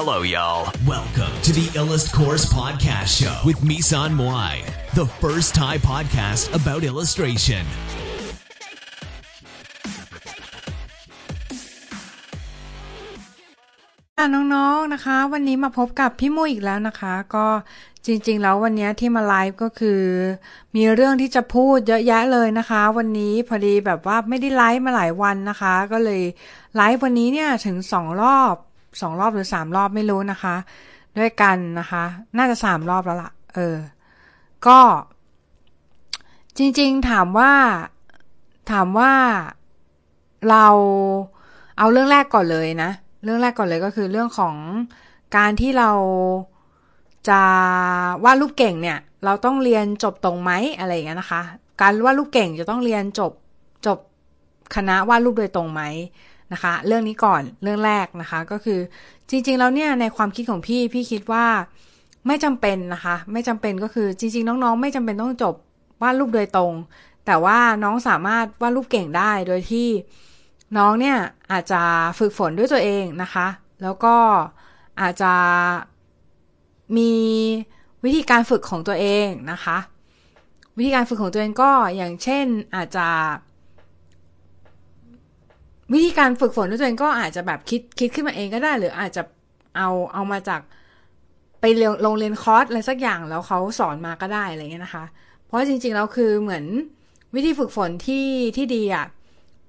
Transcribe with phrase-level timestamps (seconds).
[0.00, 0.62] Hello, y'all.
[0.86, 4.54] Welcome to the Illust Course Podcast Show with Misan Moai,
[4.94, 7.64] the first Thai podcast about illustration.
[14.16, 17.46] ค่ะน้องๆ นะคะ วันนี้มาพบกับพี่มุ้ยอีกแล้วนะคะ ก็
[18.06, 20.00] จริงๆ แล้ววันนี้ที่มาไลฟ์ก็คือ
[20.76, 26.22] มีเรื่องที่จะพูดเยอะแยะเลยนะคะ วันนี้พอดีแบบว่าไม่ได้ไลฟ์มาหลายวันนะคะ ก็เลย
[26.76, 28.56] ไลฟ์วันนี้เนี่ยถึงสองรอบ
[29.00, 30.54] สองรอบหรือสามรอบไม่รู้นะคะ
[31.18, 32.04] ด้วยกันนะคะ
[32.36, 33.76] น่าจะสามรอบแล้วล่ะ เออ
[34.66, 34.78] ก็
[36.58, 37.52] จริงๆถามว่า
[38.70, 39.12] ถามว่า
[40.50, 40.66] เรา
[41.78, 42.90] เอาเรื่องแรกก่อนเลยนะ
[43.24, 44.54] เรื่องแรกก่อนเลยก็คือเรื่องของ
[45.36, 45.90] การที่เรา
[47.28, 47.40] จะ
[48.24, 51.42] วาดรูปเก่งเนี่ย เราต้องเรียนจบตรงไหมอะไรอย่างเงี้ยนะคะ
[51.80, 53.32] การวาดรูปเก่งจะต้องเรียนจบ
[53.86, 53.98] จบ
[54.74, 55.82] คณะวาดรูปโดยตรงไหม
[56.52, 58.80] นะคะ เรื่องนี้ก่อนเรื่องแรกนะคะ ก็คือ
[59.30, 61.46] จริงๆแล้วเนี่ยในความคิดของพี่พี่คิดว่า
[62.26, 65.54] ไม่จำเป็นนะคะ ไม่จำเป็นก็คือจริง ๆ น้องๆ ไม่จำเป็นต้องจบ
[66.02, 66.72] วาดรูปโดยตรง
[67.26, 69.88] แต่ว่าน้องสามารถวาดรูปเก่งได้โดยที่
[70.76, 71.16] น้องเนี่ย
[71.52, 71.82] อาจจะ
[72.18, 73.46] ฝึกฝนด้วยตัวเองนะคะ
[73.82, 74.16] แล้วก็
[75.00, 75.32] อาจจะ
[76.96, 77.12] มี
[78.04, 79.78] วิธีการฝึกของตัวเองนะคะ
[80.78, 83.08] วิธีการฝึกของตัวเองก็อย่างเช่นอาจจะ
[85.92, 89.22] วิธีการฝึกฝนด้วยตัวเองก็อาจจะแบบคิดคิดขึ้นมาเองก็ได้ หรืออาจจะ
[89.76, 90.60] เอาเอามาจาก
[91.60, 95.04] ไปเรียนโรงเรียนคอร์สอะไรสักอย่างแล้วเขาสอนมาก็ได้อะไรเงี้ยนะคะ
[95.46, 96.64] เพราะจริงๆแล้วคือเหมือน
[97.34, 99.06] วิธีฝึกฝนที่ที่ดีอะ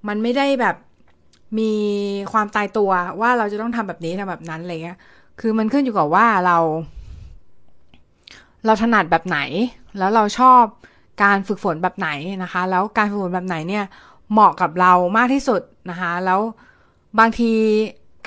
[0.08, 0.76] มันไม่ได้แบบ
[1.58, 1.72] มี
[2.32, 4.98] ความตายตัวว่าเราจะต้องทำแบบนี้ทำแบบนั้นอะไรเงี้ย
[5.40, 6.58] คือมันขึ้นอยู่กับว่าเรา
[8.66, 9.38] เราถนัดแบบไหน
[9.98, 10.62] แล้วเราชอบ
[11.22, 12.10] การฝึกฝนแบบไหน
[12.42, 13.84] นะคะ แล้วการฝึกฝนแบบไหนเนี่ย
[14.32, 16.40] เหมาะกับเรามากที่สุด นะคะ แล้ว
[17.18, 17.52] บางที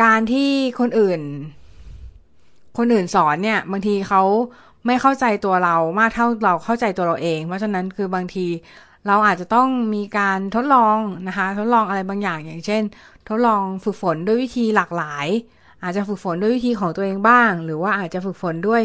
[0.03, 1.21] การที่คนอื่น
[2.77, 4.21] คนอื่นสอนเนี่ย บางทีเขา
[4.85, 8.45] ไม่เข้าใจตัวเรามากเท่าเราเข้าใจตัวเราเอง เพราะฉะนั้นคือบางที
[9.07, 10.97] เราอาจจะต้องมีการทดลอง
[11.27, 12.81] นะคะ ทดลองอะไรบางอย่างอย่างเช่น
[13.29, 15.27] ทดลองฝึกฝนด้วยวิธีหลากหลาย
[15.83, 18.81] อาจจะฝึกฝนด้วยวิธีของตัวเองบ้าง หรือว่าอาจจะฝึกฝนด้วย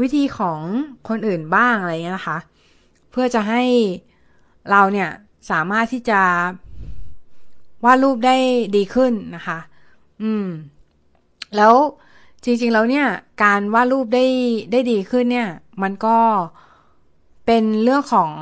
[0.00, 0.60] วิธีของ
[1.08, 2.38] คนอื่นบ้างอะไรเงี้ยนะคะ
[3.10, 3.62] เพื่อจะให้
[4.70, 5.10] เราเนี่ย
[5.50, 6.20] สามารถที่จะ
[7.84, 8.36] วาดรูปได้
[8.76, 9.58] ดีขึ้นนะคะ
[10.22, 10.46] อืม
[11.56, 11.74] แล้ว
[12.44, 13.06] จริง ๆ แล้วเนี่ย
[13.44, 14.24] การวาดรูปได้
[14.72, 15.48] ได้ดีขึ้นเนี่ย
[15.82, 16.16] มันก็
[17.46, 18.32] เป็นเรื่องของ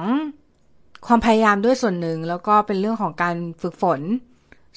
[1.07, 4.01] ความพยายามด้วยส่วนหนึ่ง แล้วก็เป็นเรื่องของการฝึกฝน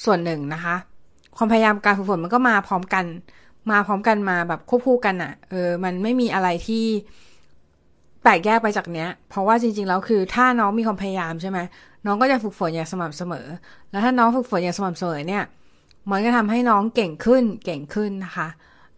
[0.06, 0.76] ส่วนหนึ่งนะคะ
[1.38, 3.06] ความพยายามการฝึกฝนมันก็มาพร้อมกัน
[3.72, 6.86] มาพร้อมกันมาแบบควบคู่กันอะ่ะ เออ มันไม่มีอะไรที่
[8.24, 11.60] แปลกแยกไปจากเนี้ย เพราะว่าจริง ๆ แล้วคือถ้าน้องมีความพยายามใช่ไหม
[12.06, 13.48] น้องก็จะฝึกฝนอย่างสม่ำเสมอ
[13.90, 15.44] แล้วถ้าน้องฝึกฝนอย่างสม่ำเสมอเนี่ย
[16.12, 18.48] มันก็ทำให้น้องเก่งขึ้น เก่งขึ้นนะคะ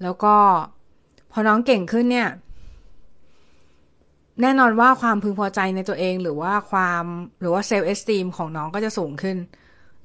[0.02, 0.36] แล้วก็
[1.32, 2.30] พอน้องเก่งขึ้นเนี่ย
[4.42, 7.04] แน่นอนว่าความพึงพอใจในตัวเอง หรือว่าความ
[7.42, 9.38] หรือว่าเซลล์เอสตีมของน้องก็จะสูงขึ้น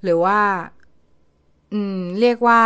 [0.02, 0.38] หรือว่า
[1.72, 2.62] อืม เรียกว่า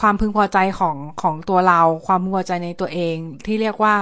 [0.00, 3.16] ความพึงพอใจของของตัวเรา ความพึงพอใจในตัวเอง
[3.46, 3.94] ที่เรียกว่า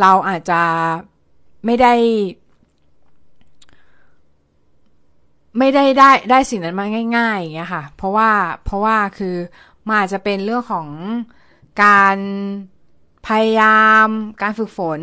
[0.00, 0.62] เราอาจจะ
[1.64, 1.94] ไม่ได้
[5.58, 8.30] ไม่ได้ได้ได้สิ่งนั้นมาง่ายๆอย่างเงี้ยค่ะ เพราะว่า
[8.64, 9.36] เพราะว่าคือ
[9.86, 10.88] มันอาจจะเป็นเรื่องของ
[11.84, 12.18] การ
[13.26, 14.06] พยายาม
[14.42, 15.00] การฝึกฝน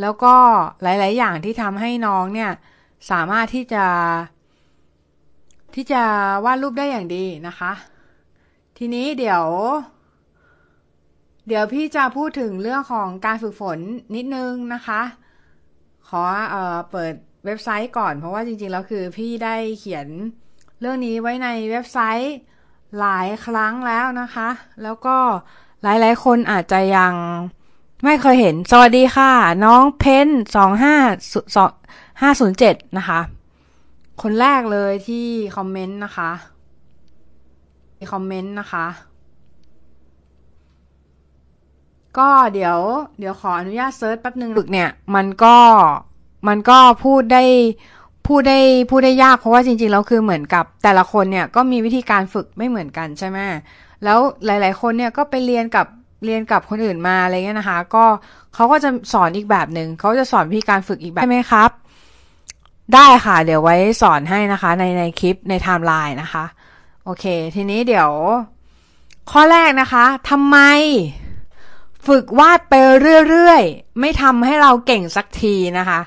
[0.00, 0.34] แล้วก็
[0.82, 2.50] หลาย ๆ อย่างที่ทำให้น้องเนี่ย
[3.10, 3.86] สามารถที่จะ
[5.74, 6.02] ที่จะ
[6.44, 7.72] วาดรูปได้อย่างดีนะคะ
[8.78, 9.44] ทีนี้เดี๋ยว
[11.48, 13.78] เดี๋ยวพี่จะพูดถึงเรื่องของการฝึกฝน
[14.14, 15.02] นิดนึงนะคะ
[16.08, 17.14] ขอเอ่อเปิด
[17.44, 20.06] เว็บไซต์ก่อน เพราะว่าจริงๆแล้วคือพี่ได้เขียน
[20.80, 22.36] เรื่องนี้ไว้ในเว็บไซต์
[23.00, 24.48] หลายครั้งแล้วนะคะ
[24.82, 25.16] แล้วก็
[25.82, 27.14] หลายๆ คนอาจจะยัง
[28.04, 29.32] ไม่เคยเห็น สวัสดีค่ะ
[29.64, 30.94] น้องเพนสองห้า
[31.56, 31.70] สอง
[32.20, 33.20] ห้าศูนย์เจ็ดนะคะ
[34.22, 35.26] คนแรกเลยที่
[35.56, 36.30] คอมเมนต์นะคะ
[38.12, 38.86] คอมเมนต์นะคะ
[42.18, 42.78] ก็เดี๋ยว
[43.18, 45.56] เดี๋ยวขออนุญาต search แป๊บหนึ่งฝึกเนี่ย มันก็
[46.48, 47.44] มันก็พูดได้
[48.26, 48.58] พูดได้
[48.90, 53.38] พูดได้ยากเพราะว่าจริงๆแล้วคือเหมือนกับแต่ละคนเนี่ยก็มีวิธีการฝึกไม่เหมือนกันใช่ไหม
[54.04, 55.86] แล้วหลายๆคนเนี่ยก็ไปเรียนกับ
[56.24, 58.04] เรียนกับคนอื่นมาอะไรเงี้ยนะคะ ก็
[58.54, 61.70] เขาก็จะสอนอีกแบบหนึ่งเขาจะสอนวิธีการฝึกอีกแบบใช่ไหมครับ
[62.94, 66.44] ได้ค่ะ เดี๋ยวไว้สอนให้นะคะ ในในคลิปในไทม์ไลน์นะคะ
[67.04, 67.24] โอเค
[67.54, 68.10] ทีนี้เดี๋ยว
[69.30, 70.58] ข้อแรกนะคะทำไม
[72.06, 72.74] ฝึกวาดไป
[73.28, 76.00] เรื่อยๆ ไม่ทำให้เราเก่งสักทีนะคะ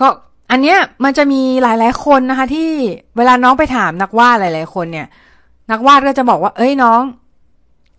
[0.00, 0.08] ก็
[0.50, 2.68] อันเนี้ยมันจะมีหลาย ๆ คนนะคะ ที่
[3.16, 5.06] เวลาน้องไปถามนักวาดหลาย ๆ คนเนี่ย
[5.70, 7.02] นักวาดก็จะบอกว่า เอ้ยน้อง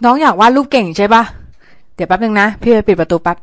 [0.06, 1.24] น้องอยากวาดรูปเก่งใช่ปะ
[1.96, 3.38] เดี๋ยวแป๊บนึงนะพี่ไปปิดประตูแป๊บ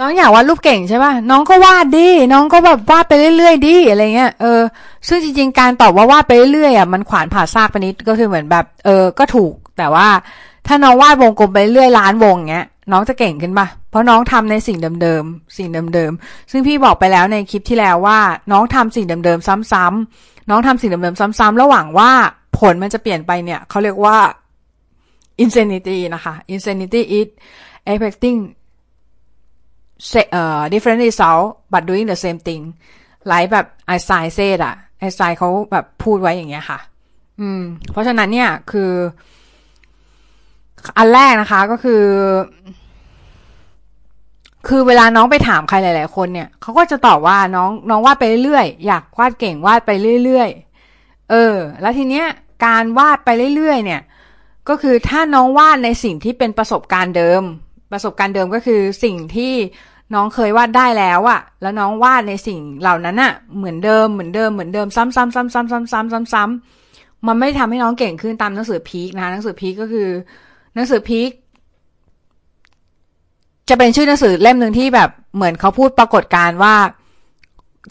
[0.00, 4.60] น้องอยากวาดรูปเก่งใช่ป่ะ น้องก็วาดดิ น้องก็แบบวาดไปเรื่อยๆดิอะไรเงี้ย เออ
[5.08, 10.08] ซึ่งจริงๆ การตอบว่าวาดไปเรื่อยๆอะมันขวานผ่าซากไปนิด ก็คือเหมือนแบบ เออ ก็ถูก แต่ว่า
[10.66, 18.18] ถ้าน้องวาดวงกลมไปเรื่อยล้านวงเงี้ย น้องจะเก่งขึ้นปะเพราะน้องทำในสิ่งเดิมๆสิ่งเดิมๆซึ่งพี่บอกไปแล้วในคลิปที่แล้วว่า
[18.52, 22.10] น้องทำสิ่งเดิมๆซ้ำๆน้องทำสิ่งเดิมๆซ้ำๆระหว่างว่า
[22.58, 24.18] ผลมันจะเปลี่ยนไปเนี่ยเขาเรียกว่า
[25.44, 27.28] insanity นะคะ insanity is
[27.90, 28.38] expecting
[30.40, 32.62] uh, different result but doing the same thing
[33.26, 36.78] ไลแบบไอซายเซดอะไอซายเขาแบบพูดไว้อย่างเงี้ยค่ะ
[37.40, 37.62] อืม
[37.92, 38.90] เพราะฉะนั้นเนี่ยคือ
[40.96, 42.02] อันแรกนะคะก็คือ
[44.68, 49.90] คือเวลาน้องไปถามใครหลาย ๆ คนเนี่ยเขาก็จะตอบว่าน้องน้องวาดไปเรื่อยๆอยากวาดเก่งวาดไป
[50.24, 52.26] เรื่อยๆเออ แล้วทีเนี้ย
[52.66, 54.00] การวาดไปเรื่อยๆเนี่ย
[54.68, 57.42] ก็คือถ้าน้องวาดในสิ่งที่เป็นประสบการณ์เดิม
[57.92, 59.52] ประสบการณ์เดิมก็คือสิ่งที่
[60.14, 70.08] น้องเคยวาดได้แล้วอะแล้วน้องวาดในสิ่งเหล่านั้นอะเหมือนเดิมเหมือนเดิมเหมือนเดิมซ้ำๆๆๆๆซ้ำๆมันไม่ทำให้น้องเก่งขึ้นตามหนังสือพีคนะคะหนังสือพีคก็คือ
[70.74, 71.30] หนังสือพีค
[73.68, 76.74] จะเป็นชื่อหนังสือเล่มหนึ่งที่แบบเหมือนเขาพูดปรากฏการว่า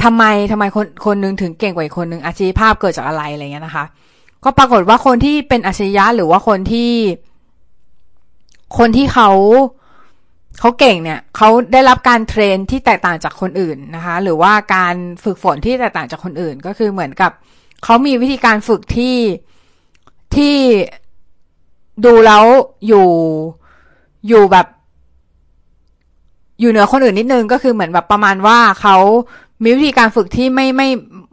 [0.03, 3.85] ทำไมทำไมคนคนหนึ่งถึงเก่งกว่าอีกคนหนึ่งอาชีพภาพเกิดจากอะไรอะไรเงี้ยนะคะ
[4.43, 6.91] ก็ปรากฏว่าคนที่เป็นอาชียะหรือว่าคนที่
[8.77, 9.29] คนที่เขา
[10.59, 17.31] เขาเก่งเนี่ยเขาได้รับการเทรนที่แตกต่างจากคนอื่นนะคะ หรือว่าการฝึกฝนที่แตกต่างจากคนอื่น ก็คือเหมือนกับ
[17.83, 19.17] เขามีวิธีการฝึกที่
[20.35, 20.55] ที่
[22.05, 22.43] ดูแล้ว
[22.87, 23.07] อยู่
[24.27, 24.67] อยู่แบบ
[26.59, 28.95] อยู่เหนือคนอื่นนิดนึงก็คือเหมือนแบบประมาณว่าเขา
[29.63, 30.87] มีวิธีการฝึกที่ไม่ไม่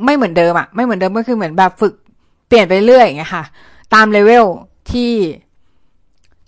[0.05, 1.95] ไม่เหมือนเดิมอะไม่เหมือนเดิมก็คือเหมือนแบบฝึก
[2.49, 3.45] เปลี่ยนไปเรื่อยอย่างเงี้ยค่ะ
[3.95, 4.47] ตามเลเวล
[4.91, 5.13] ที่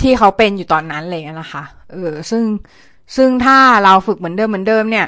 [0.00, 1.62] ที่เขาเป็นอยู่ตอนนั้นเลยนะคะ
[1.92, 2.44] เออซึ่ง
[3.16, 5.06] ซึ่งถ้าเราฝึกเหมือนเดิมเหมือนเดิมเนี่ย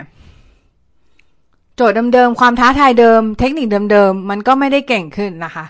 [1.76, 5.64] โจทย์เดิมๆความท้าทายเดิม เทคนิคเดิมๆมันก็ไม่ได้เก่งขึ้นนะคะ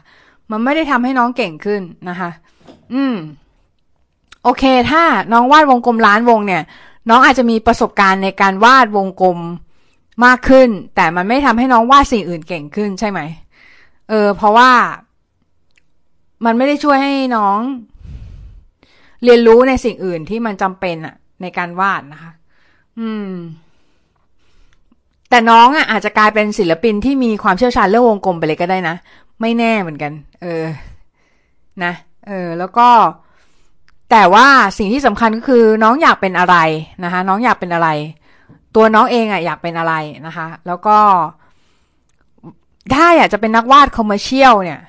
[0.50, 2.30] มันไม่ได้ทำให้น้องเก่งขึ้นนะคะ
[2.92, 3.16] อืม
[4.42, 5.02] โอเค ถ้า
[5.32, 6.62] น้องวาดวงกลมล้านวงเนี่ย
[7.08, 9.38] น้องอาจจะมีประสบการณ์ในการวาดวงกลม
[10.24, 13.20] มากขึ้น แต่มันไม่ทำให้น้องวาดสิ่งอื่นเก่งขึ้นใช่ไหม
[14.08, 14.70] เออ เพราะว่า
[16.44, 17.58] มันไม่ได้ช่วยให้น้อง
[19.24, 22.32] เรียนรู้ในสิ่งอื่นที่มันจำเป็นอะในการวาดนะคะ
[22.98, 23.30] อืม
[25.30, 28.96] แต่น้องอะอาจจะกลายเป็นศิลปินที่มีความเชี่ยวชาญเรื่องวงกลมไปเลยก็ได้นะ
[29.40, 30.64] ไม่แน่เหมือนกัน เออ
[31.84, 31.92] นะ
[32.26, 32.88] เออแล้วก็
[34.10, 34.46] แต่ว่า
[34.78, 36.56] สิ่งที่สำคัญก็คือน้องอยากเป็นอะไร
[37.04, 37.88] นะคะน้องอยากเป็นอะไร
[38.74, 39.94] ตัวน้องเองอะอยากเป็นอะไร
[40.26, 40.98] นะคะ แล้วก็
[42.94, 44.80] ถ้าอยากจะเป็นนักวาดคอมเมอร์เชียลเนี่ย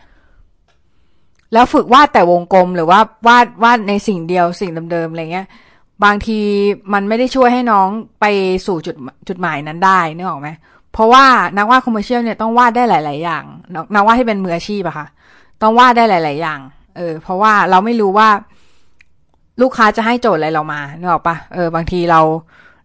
[1.54, 5.48] แล้วฝึกวาดแต่วงกลมหรือว่าวาดวาดในสิ่งเดียวสิ่งเดิมๆอะไรเงี้ย
[6.04, 6.40] บางที
[6.94, 7.88] มันไม่ได้ช่วยให้น้อง
[8.20, 8.26] ไป
[8.68, 8.96] สู่จุด
[9.28, 10.50] จุดหมายนั้นได้นึกออกไหม
[10.94, 11.26] เพราะว่า
[11.58, 13.44] นักวาด commercial เนี่ยต้องวาดได้หลาย ๆ อย่าง
[13.96, 15.08] นักวาดที่เป็นมืออาชีพอะค่ะ
[15.62, 16.60] ต้องวาดได้หลาย ๆ อย่าง
[16.98, 18.30] เออ เพราะว่าเราไม่รู้ว่า
[19.62, 22.22] ลูกค้าจะให้โจทย์อะไรเรามานึกออกปะเออบางทีเรา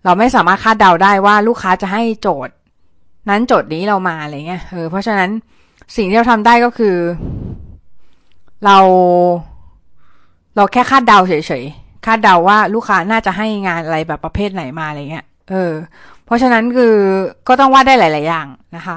[0.05, 2.55] เราไม่สามารถคาดเดาได้ว่าลูกค้าจะให้โจทย์
[3.29, 5.31] นั้นโจทย์นี้เรามาอะไรเงี้ยเออเพราะฉะนั้น
[5.97, 6.97] สิ่งที่เราทำได้ก็คือ
[8.65, 8.79] เรา
[10.57, 15.73] เราแค่คาดเดาเฉยๆคาดเดาว่าลูกค้าน่าจะให้งานอะไรแบบประเภทไหนมาอะไรเงี้ยเออ
[16.25, 16.95] เพราะฉะนั้นคือ
[17.49, 18.97] ก็ต้องวาดได้หลาย ๆ อย่างนะคะ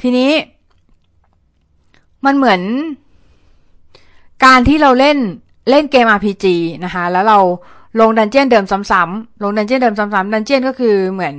[0.00, 0.30] ทีนี้
[2.24, 2.60] มันเหมือน
[4.44, 5.18] การที่เราเล่น
[5.70, 6.46] เล่นเกม RPG
[6.84, 7.38] นะคะ แล้วเรา
[8.00, 11.36] ลงดันเจียนเดิมซ้ำๆลงดันเจียนเดิมซ้ำๆดันเจียนก็คือเหมือน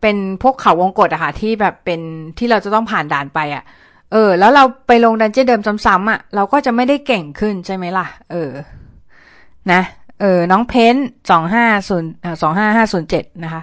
[0.00, 2.00] เป็นพวกเขาวงกฏอะค่ะที่แบบเป็น
[2.38, 3.64] ที่เราจะต้องผ่านด่านไปอะ
[4.12, 8.50] เออ แล้วเราไปลงดันเจียนเดิมซ้ำๆอะเราก็จะไม่ได้เก่งขึ้นใช่ไหมล่ะ เออ
[9.72, 9.82] นะ
[10.20, 10.96] เออ น้องเพน
[11.30, 12.10] สองห้าศูนย์
[12.42, 13.62] สองห้าห้าศูนย์เจ็ดนะคะ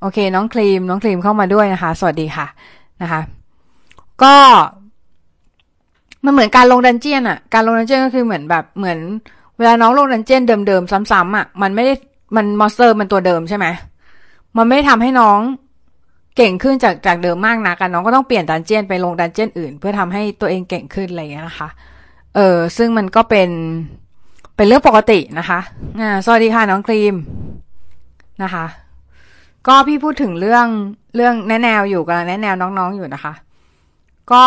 [0.00, 2.46] โอเค น้องครีม น้องครีมเข้ามาด้วยนะคะ สวัสดีค่ะ
[3.02, 3.20] นะคะ
[4.22, 4.34] ก็
[6.24, 8.98] มันเหมือนการลง dungeon อะการลง dungeon ก็คือเหมือนแบบเหมือน
[9.58, 11.94] เวลาน้องลง dungeon เดิมๆซ้ำๆอะมันไม่ได้
[12.36, 13.66] มัน monster มันตัวเดิมใช่ไหม
[14.56, 15.40] มันไม่ทำให้น้อง
[16.36, 21.68] เก่งขึ้นจากจากเดิมมากนะกันน้องก็ต้องเปลี่ยน dungeon ไปลง dungeon อื่น เพื่อทำให้ตัวเองเก่งขึ้นอะไรอย่างเงี้ยนะคะ
[22.36, 23.50] เออซึ่งมันก็เป็น
[24.56, 25.60] เป็นเรื่องปกตินะคะ
[26.00, 27.14] อ่าสวัสดีค่ะน้องครีม
[28.42, 28.66] นะคะ
[29.66, 30.66] ก็พี่พูดถึงเรื่อง
[31.16, 33.32] เรื่องแนะแนวอยู่กำลังแนะแนวน้องๆอยู่นะคะ
[34.32, 34.44] ก็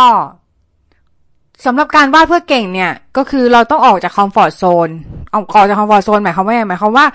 [1.66, 4.90] สำหรับการวาดเพื่อเก่งเนี่ย ก็คือเราต้องออกจาก comfort zone
[5.34, 7.06] ออกออกจาก comfort zone หมายความว่าหมายความว่า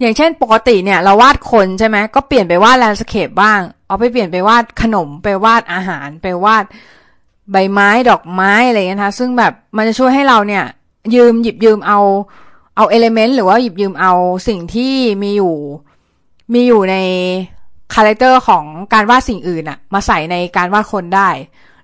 [0.00, 6.64] อย่างเช่นปกติเนี่ย เราวาดคนใช่ไหมก็เปลี่ยนไปวาด landscape บ้าง เอาไปเปลี่ยนไปวาดขนมไปวาดอาหารไปวาด
[7.52, 10.64] ใบไม้ดอกไม้อะไรเงี้ยนะคะซึ่งแบบมันจะช่วยให้เราเนี่ย
[11.14, 11.98] ยืมหยิบยืมเอา
[12.76, 14.12] เอา element หรือว่าหยิบยืมเอา
[14.48, 15.54] สิ่งที่มีอยู่
[16.54, 16.96] มีอยู่ใน
[17.94, 21.28] character ของการวาดสิ่งอื่นอะมาใส่ในการวาดคนได้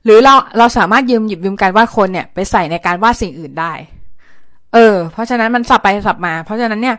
[0.05, 3.73] หรือเราเราสามารถยืมหยิบยืมการวาดคนเนี่ยไปใส่ในการวาดสิ่งอื่นได้
[4.75, 6.97] เออ เพราะฉะนั้นมันสับไปสับมา เพราะฉะนั้นเนี่ย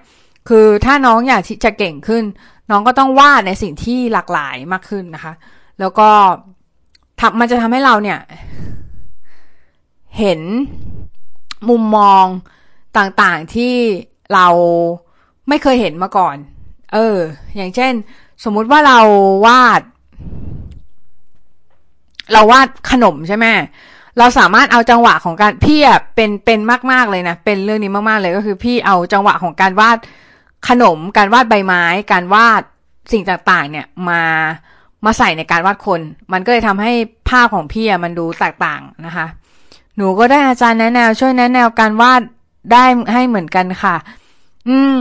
[0.49, 2.23] คือถ้าน้องอยากที่จะเก่งขึ้น
[2.69, 5.33] น้องก็ต้องวาดในสิ่งที่หลากหลายมากขึ้นนะคะ
[5.79, 6.09] แล้วก็
[7.19, 8.19] ทำมันจะทำให้เราเนี่ย
[10.19, 10.41] เห็น
[11.69, 12.25] มุมมอง
[12.97, 13.73] ต่างๆที่
[14.33, 14.47] เรา
[15.47, 16.35] ไม่เคยเห็นมาก่อน
[16.93, 17.17] เออ
[17.55, 17.93] อย่างเช่น
[18.43, 18.99] สมมุติว่าเรา
[19.45, 19.81] วาด
[22.31, 23.45] เราวาดขนมใช่ไหม
[24.17, 26.59] เราสามารถเอาจังหวะของการพี่อะเป็นเป็น
[26.91, 29.97] มากๆเลยนะเป็นเรื่องนี้มากๆเลยก็คือพี่เอาจังหวะของการวาด
[30.69, 32.61] ขนม การวาดใบไม้ การวาด
[33.11, 34.21] สิ่งต่างๆ เนี่ยมา
[35.05, 36.01] มาใส่ในการวาดคน
[36.31, 36.93] มันก็เลยทำให้
[37.29, 39.25] ภาพของพี่อะมันดูแตกต่างนะคะ
[39.95, 42.21] หนูก็ได้อาจารย์แนะแนว ช่วยแนะแนวการวาด
[42.71, 43.95] ได้ให้เหมือนกันค่ะ
[44.69, 44.99] อืม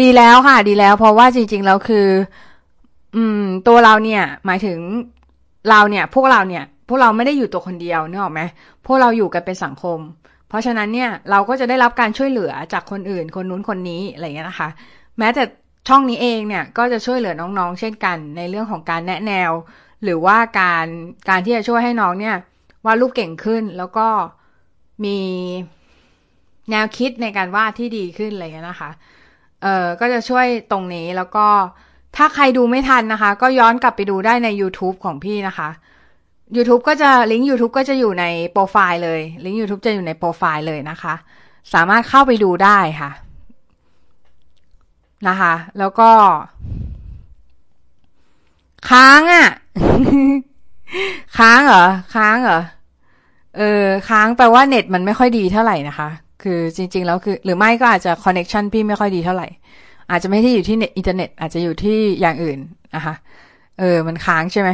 [0.00, 2.06] ดีแล้วค่ะ ดีแล้ว เพราะว่าจริง ๆ แล้วคือ
[3.16, 4.78] อืม ตัวเราเนี่ย หมายถึง
[5.68, 8.40] เราเนี่ยพวกเราเนี่ยพวกเราไม่ได้อยู่ตัวคนเดียวนึกออกไหม
[8.86, 9.98] พวกเราอยู่กันเป็นสังคม
[10.48, 14.68] เพราะฉะนั้นเนี่ยเราก็จะได้รับการช่วยเหลือจากคนอื่น คนนู้นคนนี้อะไรเงี้ยนะคะ
[15.18, 15.42] แม้แต่
[15.88, 19.52] ช่องนี้เองเนี่ยก็จะช่วยเหลือน้องๆ เช่นกัน ในเรื่องของการแนะแนว
[20.04, 20.86] หรือว่าการ
[21.28, 22.36] การที่จะช่วยให้น้องเนี่ย
[22.86, 24.06] วาดรูปเก่งขึ้นแล้วก็
[25.04, 25.18] มี
[26.70, 28.90] แนวคิดในการวาดที่ดีขึ้นอะไรเงี้ยนะคะ
[29.62, 31.46] เอ่อก็จะช่วยตรงนี้แล้วก็
[32.16, 35.68] ถ้าใครดูไม่ทันนะคะ ก็ย้อนกลับไปดูได้ใน YouTube ของพี่นะคะ
[36.56, 41.14] YouTube ก็จะลิงก์ YouTube ก็จะอยู่ในโปรไฟล์เลย ลิงก์ YouTube จะอยู่ในโปรไฟล์เลยนะคะ
[41.74, 43.10] สามารถเข้าไปดูได้ค่ะ
[45.28, 46.10] นะคะ แล้วก็
[48.90, 49.48] ค้างอะ่ะ
[51.38, 52.60] ค้างเหรอ ค้างเหรอ
[53.56, 56.08] เออ ค้างแปลว่าเน็ตมันไม่ค่อยดีเท่าไหร่นะคะ
[56.42, 59.48] คือจริง ๆ แล้วคือ หรือไม่ก็อาจจะ connection พี่ไม่ค่อยดีเท่าไหร่
[60.10, 62.58] อาจจะไม่ได้อยู่ที่เน็ตอินเทอร์เน็ต อาจจะอยู่ที่อย่างอื่น
[62.94, 63.14] นะคะ
[63.78, 64.70] เออ มันค้างใช่ไหม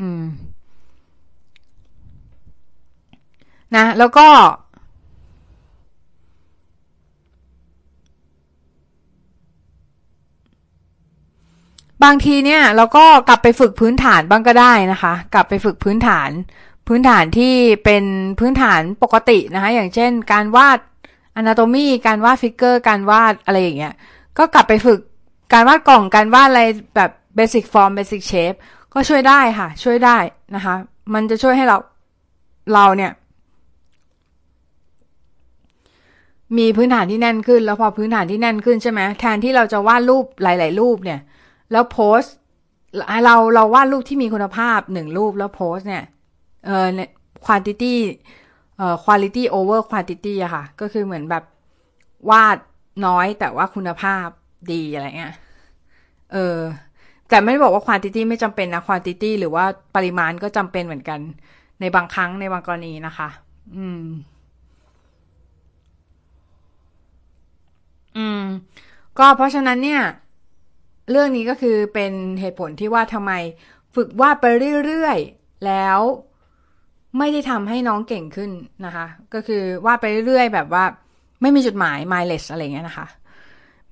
[0.00, 0.22] อืม
[3.76, 4.26] นะ แล้วก็
[12.04, 16.30] บางทีเนี่ย เราก็กลับไปฝึกพื้นฐานบ้างก็ได้นะคะ กลับไปฝึกพื้นฐาน
[16.88, 17.54] พื้นฐานที่
[17.84, 18.04] เป็น
[18.38, 20.78] พื้นฐานปกตินะคะ อย่างเช่น การวาด
[21.36, 23.94] anatomy การวาด figure การวาดอะไรอย่างเงี้ย
[24.38, 25.00] ก็กลับไปฝึก
[25.52, 26.62] การวาดกล่องการวาดอะไร
[26.96, 28.52] แบบ basic form basic shape
[28.94, 30.16] ก็ช่วยได้ค่ะ ช่วยได้
[30.54, 30.74] นะคะ
[31.14, 31.76] มันจะช่วยให้เรา
[32.74, 33.12] เราเนี่ย
[36.58, 41.20] มีพื้นฐานที่แน่นขึ้น แล้วพอพื้นฐานที่แน่นขึ้นใช่ไหมแทนที่เราจะวาดรูปหลาย ๆ รูปเนี่ย
[41.72, 42.20] แล้วโพส
[43.24, 46.04] เราเราวาดรูปที่มีคุณภาพหนึ่งรูปแล้วโพสเนี่ย
[46.66, 47.10] เออเนี่ย
[47.46, 47.94] quantity
[48.76, 51.44] เอ่อ quality over quantity อะค่ะ ก็คือเหมือนแบบ
[52.30, 52.56] วาด
[53.06, 54.26] น้อยแต่ว่าคุณภาพ
[54.72, 55.34] ดีอะไรเงี้ย
[56.32, 56.58] เออ
[57.28, 59.64] แต่ไม่ได้บอกว่า quantity ไม่จำเป็นนะ quantity หรือว่า
[59.96, 61.20] ปริมาณก็จำเป็นเหมือนกัน
[61.80, 63.28] ในบางครั้งในบางกรณีนะคะ
[63.76, 64.04] อืม
[68.16, 68.42] อืม
[69.18, 70.02] ก็เพราะฉะนั้นเนี่ย
[71.10, 73.32] เรื่องนี้ก็คือเป็นเหตุผลที่ว่าทำไม
[73.94, 74.46] ฝึกวาดไป
[74.86, 76.00] เรื่อยๆ แล้ว
[77.18, 78.50] ไม่ได้ทำให้น้องเก่งขึ้น
[78.84, 80.84] นะคะ ก็คือวาดไปเรื่อยๆ แบบว่า
[81.40, 83.06] ไม่มีจุดหมาย mindless อะไรเงี้ยนะคะ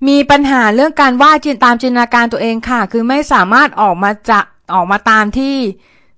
[0.07, 4.39] มีปัญหาเรื่องการวาดจินตามจินตนาการตัวเองค่ะ คือไม่สามารถออกมาจะ
[4.73, 5.55] ออกมาตามที่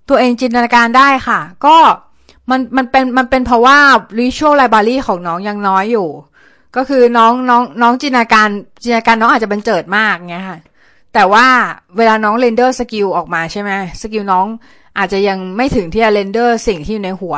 [0.10, 1.78] ตัวเองจินตนาการได้ค่ะ ก็
[2.50, 3.78] มันมันเป็นมันเป็นเพราะว่า
[4.20, 6.10] visual library ของน้องยังน้อยอยู่
[6.76, 8.50] ก็คือน้องน้องน้องจินตนาการ
[8.82, 10.60] จินตนาการน้องอาจจะเป็นเจิดมากเงี้ยค่ะ
[11.14, 11.46] แต่ว่า
[11.98, 13.72] เวลาน้อง render skill ออกมาใช่ไหม
[14.02, 14.46] skill น้อง
[14.98, 17.36] อาจจะยังไม่ถึงที่จะ render สิ่งที่อยู่ในหัว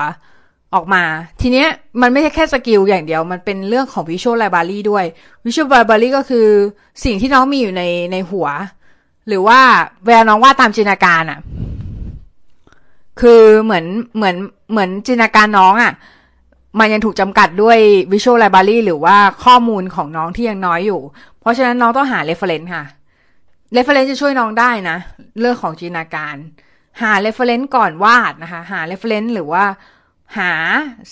[0.76, 1.04] ออกมา
[1.42, 1.68] ทีเนี้ย
[2.02, 5.06] มันไม่ใช่แค่สกิลอย่างเดียว มันเป็นเรื่องของ Visual Library ด้วย
[5.46, 6.48] Visual Library ก็คือ
[7.04, 8.48] สิ่งที่น้องมีอยู่ในในหัว
[9.28, 9.60] หรือว่า
[10.06, 11.40] เวลาน้องวาดตามจินตนาการอะ่ะ
[13.22, 13.86] คือเหมือน
[14.16, 14.36] เหมือน
[14.72, 15.94] เหมือนจินตนาการน้องอะ่ะ
[16.80, 17.78] มันยังถูกจำกัดด้วย
[18.12, 21.02] Visual Library หรือว่าข้อมูลของน้องที่ยังน้อยอยู่
[21.40, 22.84] เพราะฉะนั้นน้องต้องหา reference ค่ะ
[23.76, 24.98] reference จะช่วยน้องได้นะ
[25.40, 26.36] เรื่องของจินตนาการ
[27.02, 29.64] หา reference ก่อนวาดนะคะ หา reference หรือว่า
[30.38, 30.54] หา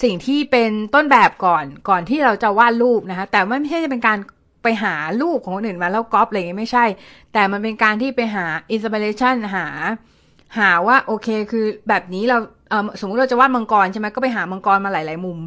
[0.03, 4.17] สิ่งที่เป็นต้นแบบก่อนก่อนที่เราจะวาดรูปนะคะ แต่ไม่ใช่จะเป็นการ
[4.63, 6.85] ไปหารูปของคนอื่นมาแล้วก๊อปอะไรเงี้ยไม่ใช่
[7.33, 9.67] แต่มันเป็นการที่ไปหาอินสปิเรชันหา
[10.57, 12.37] หาว่าโอเคคือแบบนี้เรา
[12.69, 15.39] เออสมมติเราจะวาดมังกรใช่ไหมก็ไปหามังกรมาหลาย ๆ มุม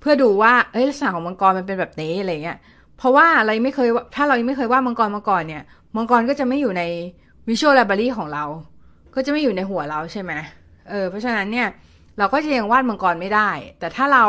[0.00, 2.58] เพื่อดูว่าเอ้ยลักษณะของมังกรมันเป็นแบบนี้อะไรเงี้ย
[2.98, 5.62] เพราะว่าเรไม่เคยถ้าเราไม่เคยวาดมังกรมาก่อนเนี่ย
[5.96, 6.82] มังกรก็จะไม่อยู่ใน
[7.48, 8.44] วิชวลไลบรารีของเรา
[9.14, 10.32] ก็จะไม่อยู่ในหัวเราใช่ไหม
[10.90, 11.68] เออเพราะฉะนั้นเนี่ย
[12.18, 14.24] เราก็จะยังวาดมังกรไม่ได้ แต่ถ้าเรา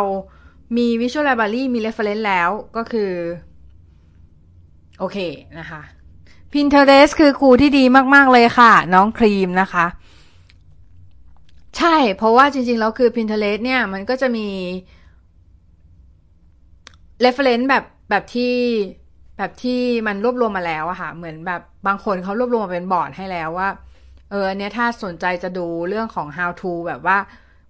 [0.77, 3.11] มี Visual Library มี Reference แล้วก็คือ
[4.99, 5.17] โอเค
[5.59, 5.81] นะคะ
[6.51, 7.83] Pinterest คือครูที่ดี
[8.15, 9.85] มาก ๆ เลยค่ะ น้องครีมนะคะ
[11.77, 14.47] ใช่เพราะว่าจริง ๆ แล้วคือ Pinterest เนี่ย มันก็จะมี
[17.23, 18.55] reference แบบแบบที่
[19.37, 23.69] แบบที่มันรวบรวมมาแล้วอะค่ะ เหมือนแบบบางคนเขารวบรวมมาเป็นบอร์ดให้แล้วว่า
[24.31, 27.17] เอออันเนี้ยถ้าสนใจจะดูเรื่องของ how to แบบว่า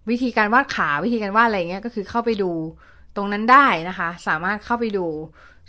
[0.10, 2.52] วิธีการวาดขาวิธีการวาดอะไรเงี้ยก็คือเข้าไปดู
[3.16, 5.06] ตรงนั้นได้นะคะ สามารถเข้าไปดู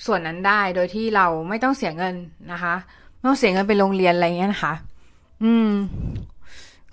[0.07, 2.15] ส่วนนั้นได้โดยที่เราไม่ต้องเสียเงิน
[2.53, 2.75] นะคะ
[3.15, 4.75] ไม่ต้องเสียเงินไปโรงเรียนอะไรเงี้ยนะคะ
[5.45, 5.71] อืม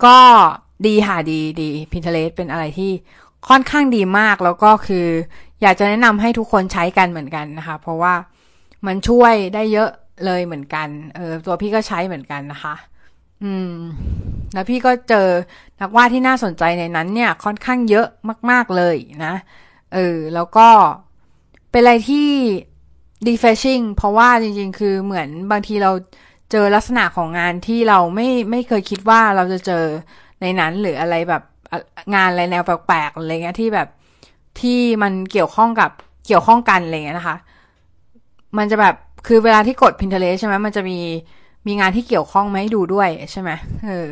[0.04, 0.16] ก็
[0.86, 2.90] ดีค่ะดีดี Pinterest เป็นอะไรที่
[3.48, 5.06] ค่อนข้างดีมากแล้วก็คือ
[5.62, 8.14] อยากจะแนะนำให้ทุกคนใช้กันเหมือนกันนะคะ เพราะว่า
[8.86, 9.90] มันช่วยได้เยอะ
[10.24, 12.74] เลยเหมือนกัน เออตัวพี่ก็ใช้เหมือนกันนะคะ
[13.42, 13.74] อืม
[14.52, 15.28] แล้วพี่ก็เจอ
[15.80, 18.06] นักวาดที่น่าสนใจในนั้นเนี่ย ค่อนข้างเยอะ
[18.50, 19.34] มาก ๆเลยนะ
[19.94, 20.68] เออ แล้วก็
[21.70, 22.28] เป็นอะไรที่
[23.26, 25.92] refreshing เพราะว่าจริง ๆ คือเหมือนบางทีเรา
[26.50, 29.84] เจอลักษณะของงานที่เราไม่ไม่เคยคิดว่าเราจะเจอ
[30.40, 31.42] ในนั้นหรืออะไรแบบ
[32.14, 33.88] งานอะไรแนวแปลกๆอะไรเงี้ยที่แบบ
[34.60, 35.90] ที่มันเกี่ยวข้องกับ
[36.26, 37.36] เกี่ยวข้องกันอะไรเงี้ยนะคะ
[38.58, 38.94] มันจะแบบ
[39.26, 40.98] คือเวลาที่กด Pinterest ใช่ไหมมันจะมี
[41.66, 43.50] มีงานที่เกี่ยวข้องมให้ดูด้วยใช่ไหม
[43.86, 44.08] เออ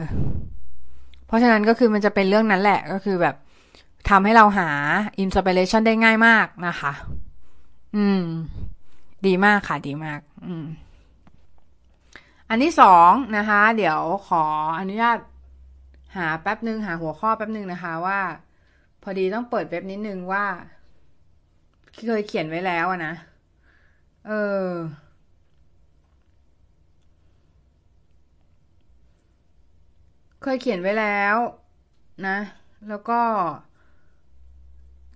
[1.27, 3.35] เพราะฉะนั้นก็คือมันจะเป็นเรื่องนั้นแหละก็คือแบบ
[4.09, 4.71] ทำให้เราหา
[5.21, 6.93] อินสปิเรชันได้ง่ายมากนะคะ
[7.97, 8.23] อืม
[9.27, 10.67] ดีมากค่ะ ดีมาก อืม
[12.49, 14.45] อันที่สองนะคะ เดี๋ยวขอ
[14.79, 15.19] อนุญาต
[16.17, 18.21] หาแป๊บหนึ่งหาหัวข้อแป๊บหนึ่งนะคะว่า
[19.03, 20.45] พอดีต้องเปิดเว็บนิดนึงว่า
[22.07, 23.15] เคยเขียนไว้แล้วนะ
[24.27, 24.65] เออ
[30.43, 31.37] เคยเขียนไว้แล้ว
[32.27, 32.39] นะ
[32.89, 33.21] แล้วก็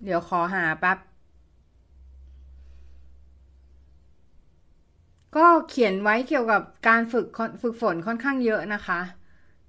[0.03, 0.97] เดี๋ยวขอหาแป๊บ
[5.35, 7.25] ก็เขียนไว้เกี่ยวกับการฝึก
[7.61, 8.99] ฝึกฝนค่อนข้างเยอะนะคะ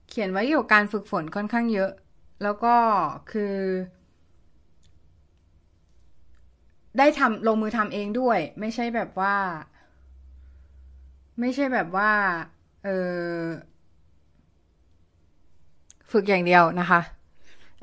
[0.09, 1.91] เขียนไว้เกี่ยวกับการฝึกฝนค่อนข้างเยอะ
[2.43, 2.77] แล้วก็
[3.33, 3.57] คือ
[6.99, 9.35] ได้ทำลงมือทำเองด้วย ไม่ใช่แบบว่า
[11.41, 12.11] ไม่ใช่แบบว่า
[12.83, 12.91] เออ
[16.13, 17.01] ฝึกอย่างเดียวนะคะ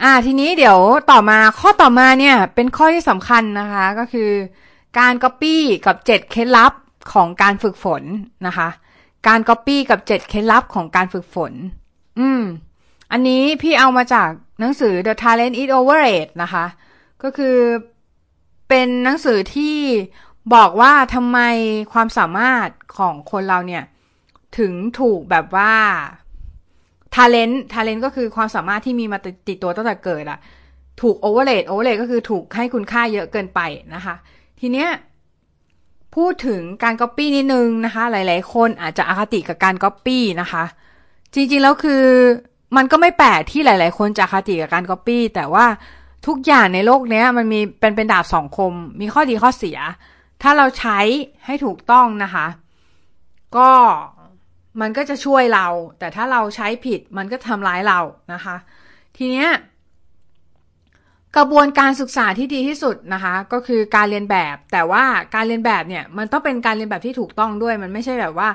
[0.04, 0.80] อ่าทีนี้เดี๋ยว
[1.12, 4.30] ต่อมาข้อต่อมาเนี่ยเป็นข้อที่สำคัญนะคะก็คือ
[5.00, 5.56] การ Copy
[5.86, 6.74] กับ 7 เคล็ดลับ
[7.14, 8.04] ของการฝึกฝน
[8.48, 8.70] นะคะ
[9.28, 11.54] การ Copy กับ 7 เคล็ดลับของการฝึกฝน
[12.20, 12.42] อืม
[13.12, 16.66] อันนี้พี่เอามาจากหนังสือ The Talent is Overrated นะคะ
[17.24, 17.58] ก็คือ
[18.70, 19.78] เป็นหนังสือที่
[20.56, 21.40] บอกว่าทำไม
[21.94, 23.84] ความสามารถของคนเราเนี่ย
[24.58, 25.74] ถึงถูกแบบว่า
[27.16, 30.40] ทาเลนต์ทาเลนต์ก็คือความสามารถที่มีมาติดตัวตั้งแต่เกิดอะ
[31.02, 33.60] ถูก overrated overrated ก็คือถูกให้คุณค่าเยอะเกินไป
[33.96, 34.16] นะคะ
[34.60, 34.90] ทีเนี้ย
[36.16, 40.64] พูดถึงการก๊อปปี้นิดนึงนะคะ หลาย ๆ คนอาจจะอคติกับการก๊อปปี้นะคะ
[41.34, 42.04] จริง ๆ แล้วคือ
[42.78, 45.66] มันก็ไม่แปลกที่หลาย ๆ คนจะอคติกับการก๊อปปี้แต่ว่า
[46.28, 49.78] ทุกอย่างในโลกนี้มันมีเป็นเป็นดาบสองคม มีข้อดีข้อเสีย
[50.42, 51.00] ถ้าเราใช้
[51.46, 52.46] ให้ถูกต้องนะคะ
[53.58, 53.70] ก็
[54.82, 55.68] มันก็จะช่วยเรา
[56.00, 58.00] แต่ถ้าเราใช้ผิดมันก็ทำร้ายเรา
[58.34, 58.56] นะคะ
[59.18, 59.50] ทีเนี้ย
[61.38, 65.04] กระบวนการศึกษาที่ดีที่สุดนะคะ ก็คือการเรียนแบบ แต่ว่า
[65.36, 68.50] การเรียนแบบเนี่ยมันต้องเป็นการเรียนแบบที่ถูกต้องด้วย มันไม่ใช่แบบว่า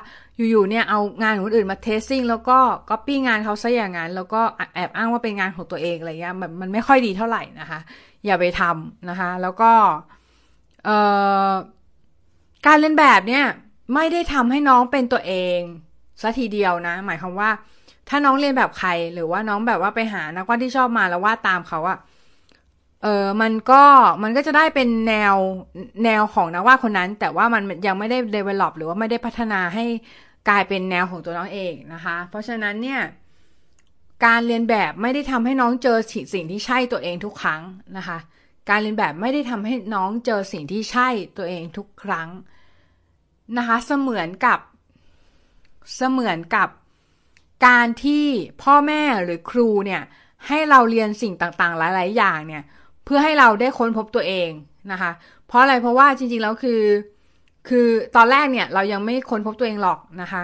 [0.49, 2.57] อยู่ๆเนี่ยเอางานของคนอื่นมาเทสซิ่งแล้วก็
[2.89, 4.41] ก๊อปปี้งานเขาซะอย่างนั้นแล้วก็
[4.75, 7.79] แอบอ้างว่าเป็นงานของตัวเองอะไรเงี้ยมันมันไม่ค่อยดีเท่าไหร่นะคะ
[8.25, 9.71] อย่าไปทำนะคะ แล้วก็
[10.85, 10.97] เอ่
[11.49, 11.51] อ
[12.65, 13.45] การเรียนแบบเนี่ย
[13.93, 15.59] ไม่ได้ทำให้น้องเป็นตัวเอง
[16.21, 17.49] ซะทีเดียวนะ หมายความว่า
[18.09, 21.97] ถ้าน้องเรียนแบบใคร หรือว่าน้องแบบว่าไปหานักวาดที่ชอบมาแล้ววาดตามเขาอะ
[23.03, 23.83] เออมันก็
[24.23, 25.35] มันก็จะได้เป็นแนว
[26.05, 29.85] แนวของนักวาดคนนั้น แต่ว่ามันยังไม่ได้ develop หรือว่าไม่ได้พัฒนาให้
[30.49, 33.01] กลายเป็นแนวของตัวน้องเองนะคะ เพราะฉะนั้นเนี่ย
[34.25, 35.97] การเรียนแบบไม่ได้ทำให้น้องเจอ
[36.33, 37.61] สิ่งที่ใช่ตัวเองทุกครั้ง
[37.97, 38.17] นะคะ
[38.69, 42.29] การเรียนแบบไม่ได้ทำให้น้องเจอสิ่งที่ใช่ตัวเองทุกครั้ง
[43.57, 44.59] นะคะ เสมือนกับ
[45.95, 46.69] เสมือนกับ
[47.67, 48.25] การที่
[48.63, 50.01] พ่อแม่หรือครูเนี่ย
[50.47, 52.63] ให้เราเรียนสิ่งต่างๆ หลาย ๆ อย่างเนี่ย
[53.05, 54.49] เพื่อให้เราได้ค้นพบตัวเอง
[54.91, 55.11] นะคะ
[55.47, 56.81] เพราะอะไรเพราะว่าจริงๆแล้วคือ
[57.69, 60.43] คือตอนแรกเนี่ยเรายังไม่ค้นพบตัวเองหรอกนะคะ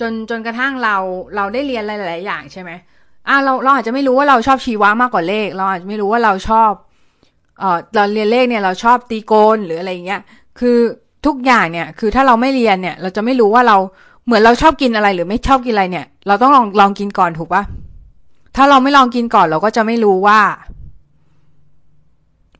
[0.00, 0.96] จนจนกระทั่งเรา
[1.36, 2.70] เราได้เรียนหลายๆอย่างใช่ไหม
[3.28, 6.72] อ่าเราเราอาจจะไม่รู้ว่าเราชอบชีวะมากกว่าเลข เราอาจจะไม่รู้ว่าเราชอบ
[7.58, 10.20] เออเราเรียนเลขเนี่ยเราชอบตรีโกณหรืออะไรเงี้ย
[10.60, 10.78] คือ
[11.26, 13.76] ทุกอย่างเนี่ยคือถ้าเราไม่เรียนเนี่ย เราจะไม่รู้ว่าเรา
[14.24, 17.62] เหมือนเราชอบกินอะไรหรือไม่ชอบกินอะไรเนี่ย เราต้องลองลองกินก่อนถูกปะ
[18.56, 20.40] ถ้าเราไม่ลองกินก่อนเราก็จะไม่รู้ว่า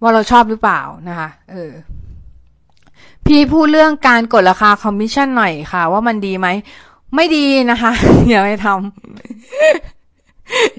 [0.03, 1.73] ว่าเราชอบหรือเปล่านะคะเออ
[3.27, 6.49] พี่พูดเรื่องการกดราคาคอมมิชชั่นหน่อยค่ะ ว่ามันดีไหม
[7.15, 7.93] ไม่ดีนะคะ
[8.29, 8.77] อย่าไปทำ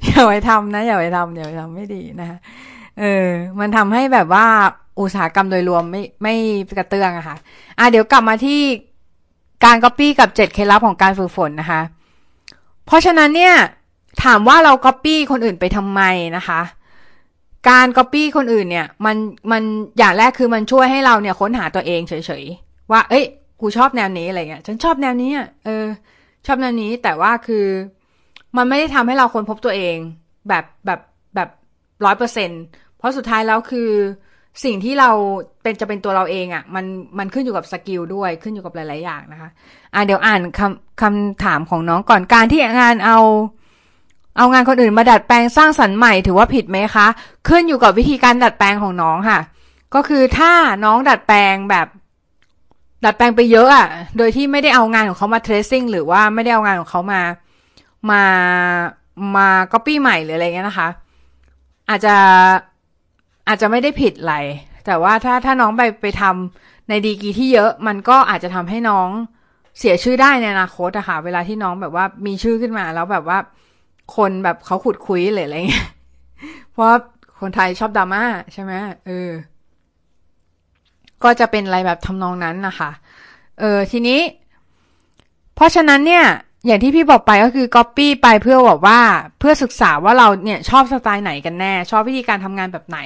[0.05, 2.37] อย่าไปทำนะ อย่าไปทำอย่าไปทำไม่ดีนะคะ
[2.99, 3.27] เออ
[3.59, 4.45] มันทำให้แบบว่า
[4.99, 6.33] อุตสาหกรรมโดยรวมไม่ไม่
[6.77, 7.37] กระเตื้องอะค่ะ
[7.79, 8.59] อะเดี๋ยวกลับมาที่
[9.63, 11.81] การก๊อปปี้กับเจ็ดเคล็ดลับของการฝึกฝนนะคะ
[12.85, 13.55] เพราะฉะนั้นเนี่ย
[14.23, 16.01] ถามว่าเราก๊อปปี้คนอื่นไปทำไม
[16.37, 16.61] นะคะ
[17.69, 19.15] การก๊อปปี้คนอื่นเนี่ยมัน
[19.51, 19.63] มัน
[19.97, 23.25] อย่างแรกคือมันช่วยให้เราเนี่ยค้นหาตัวเองเฉยๆว่า เอ้ย
[23.61, 25.31] กูชอบแนวนี้อะไรเงี้ยฉันชอบแนวนี้
[25.65, 25.85] เออ
[26.45, 27.65] ชอบแนวนี้แต่ว่าคือ
[28.57, 29.97] มันไม่ได้ทำให้เราค้นพบตัวเอง
[30.49, 30.99] แบบแบบ
[31.35, 31.49] แบบ
[32.05, 32.49] ร้อยเปอร์เซ็น
[32.97, 33.89] เพราะสุดท้ายแล้วคือ
[34.63, 35.09] สิ่งที่เรา
[35.61, 36.85] เป็นจะเป็นตัวเราเองอะ่ะ มัน
[37.17, 39.49] มันขึ้นอยู่กับสกิลด้วยขึ้นอยู่กับหลาย ๆ อย่างนะคะ
[39.93, 43.17] อ่าเดี๋ยวอ่านคำคำถามของน้องก่อนการที่งานเอา
[44.37, 47.07] เอางานคนอื่นมาดัดแปลงสร้างสรรค์ใหม่ถือว่าผิดไหมคะ
[47.47, 49.39] ขึ้นอยู่กับวิธีการดัดแปลงของน้องค่ะ
[49.95, 50.51] ก็คือถ้า
[50.83, 51.87] น้องดัดแปลงแบบ
[53.05, 53.87] ดัดแปลงไปเยอะอะ่ะ
[54.17, 57.21] โดยที่ไม่ได้เอางานของเขามาเทรซิ่งหรือว่าไม่ได้เอางานของเขามา
[58.11, 58.23] มา
[59.35, 60.89] มาก๊อปปี้ใหม่หรืออะไรเงี้ยนะคะ
[61.89, 62.15] อาจจะ
[63.47, 64.35] อาจจะไม่ได้ผิดอะไร
[64.85, 69.09] แต่ว่าถ้าถ้าน้องไปไปทำในดีกีที่เยอะ มันก็อาจจะทำให้น้อง
[69.79, 73.37] เสียชื่อได้ในอนาคตอะค่ะ เวลาที่น้องแบบว่ามีชื่อขึ้นมาแล้วแบบว่า
[74.15, 75.89] คนแบบเขาขุดคุยหรืออะไรเงี้ย
[76.71, 76.89] เพราะ
[77.39, 78.71] คนไทยชอบดราม่าใช่ไหม
[79.05, 79.29] เออ
[81.23, 82.89] ก็จะเป็นอะไรแบบทำนองนั้นนะคะ
[83.59, 84.19] เออ ทีนี้
[85.55, 86.25] เพราะฉะนั้นเนี่ย
[86.65, 88.99] อย่างที่พี่บอกไปก็คือก๊อปปี้ไปเพื่อบอกว่า
[89.39, 92.99] เพื่อศึกษาว่าเราเนี่ยชอบสไตล์ไหนกันแน่ ชอบวิธีการทำงานแบบไหน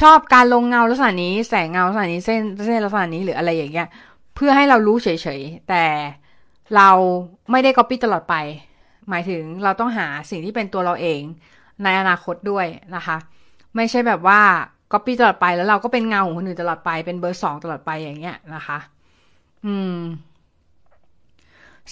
[0.00, 3.88] ชอบการลงเงาลักษณะนี้ แสงเงาลักษณะนี้เส้นเส้นลักษณะนี้หรืออะไรอย่างเงี้ย
[4.34, 5.84] เพื่อให้เรารู้เฉยๆแต่
[6.76, 6.90] เรา
[7.50, 8.34] ไม่ได้ก๊อปปี้ตลอดไป
[9.08, 11.20] หมายถึงเราต้องหาสิ่งที่เป็นตัวเราเอง
[11.82, 12.66] ในอนาคตด้วย
[12.96, 13.16] นะคะ
[13.76, 14.40] ไม่ใช่แบบว่า
[14.92, 18.78] ก๊อปปี้ตลอดไปแล้วเราก็เป็นเงาของคนอื่นตลอดไปเป็นเบอร์สองตลอดไปอย่างเงี้ยนะคะ
[19.66, 19.96] อืม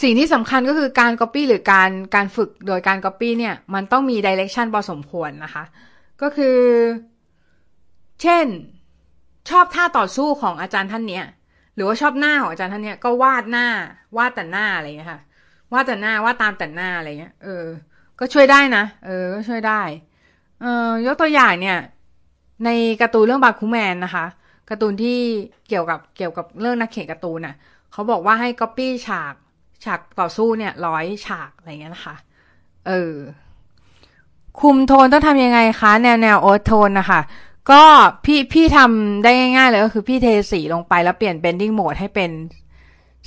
[0.00, 5.64] สิ่งที่สำคัญก็คือการ Copy หรือการการฝึกโดยการ Copy เนี่ย มันต้องมี Direction พอสมควรนะคะ
[6.22, 6.59] ก็คือ
[8.22, 8.46] เช่น
[9.50, 11.24] ชอบท่าต่อสู้ของอาจารย์ท่านเนี้ย
[11.74, 13.66] หรือว่าชอบหน้าของอาจารย์ท่านเนี้ย ก็วาดหน้า
[14.16, 15.20] วาดแต่หน้าอะไรเงี้ยค่ะ
[15.72, 17.66] วาดแต่หน้าวาดตามแต่หน้าอะไรเงี้ยเออ
[18.18, 19.81] ก็ช่วยได้นะเออ ก็ช่วยได้
[20.62, 21.78] เออยกตัวอย่างเนี่ย
[22.64, 24.26] ในการ์ตูนเรื่องบาคูแมนนะคะ
[24.70, 25.18] การ์ตูนที่
[25.68, 27.55] เกี่ยวกับเกี่ยวกับเรื่องนักเขียนการ์ตูนน่ะ
[27.92, 29.35] เขาบอกว่าให้ Copy ฉาก
[29.85, 32.14] ฉากต่อสู้เนี่ยร้อยฉากอะไรเงี้ยนะคะ
[32.87, 33.14] เออ
[34.61, 37.21] คุมโทนต้องทำยังไงคะ แนวแนวโอทโทนนะคะ
[37.71, 37.83] ก็
[38.25, 42.31] พี่พี่ทำได้ง่ายๆเลยก็คือพี่เทสีลงไปแล้วเปลี่ยน bending mode ให้เป็น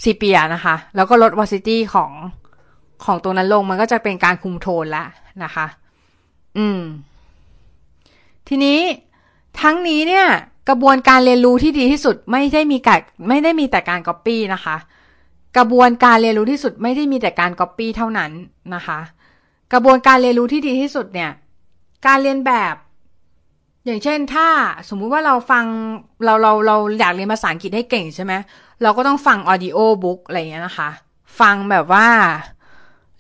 [0.02, 2.12] ซีเปียนะคะ แล้วก็ลด opacity ของ
[3.04, 5.04] ของตรงนั้นลงมันก็จะเป็นการคุมโทนละ
[5.44, 5.66] นะคะ
[6.58, 6.82] อืม
[8.48, 8.80] ทีนี้
[9.62, 10.26] ทั้งนี้เนี่ย
[10.70, 14.76] กระบวนการเรียนรู้ที่ดีที่สุดไม่ได้มีการไม่ได้มีแต่การ copy นะคะ
[15.58, 18.32] กระบวนการเรียนรู้ที่สุดไม่ได้มีแต่การ copy เท่านั้น
[18.76, 19.00] นะคะ
[19.74, 21.32] กระบวนการเรียนรู้ที่ดีที่สุดเนี่ย
[22.06, 22.76] การเรียนแบบ
[23.86, 24.48] อย่างเช่น ถ้า
[24.90, 25.66] สมมุติว่าเราฟัง
[26.26, 28.34] เราเราเราอยากเรียนภาษาอังกฤษให้เก่งใช่ไหม
[28.82, 30.90] เราก็ต้องฟัง audio book อะไรอย่างเงี้ยนะคะ
[31.40, 32.08] ฟังแบบว่า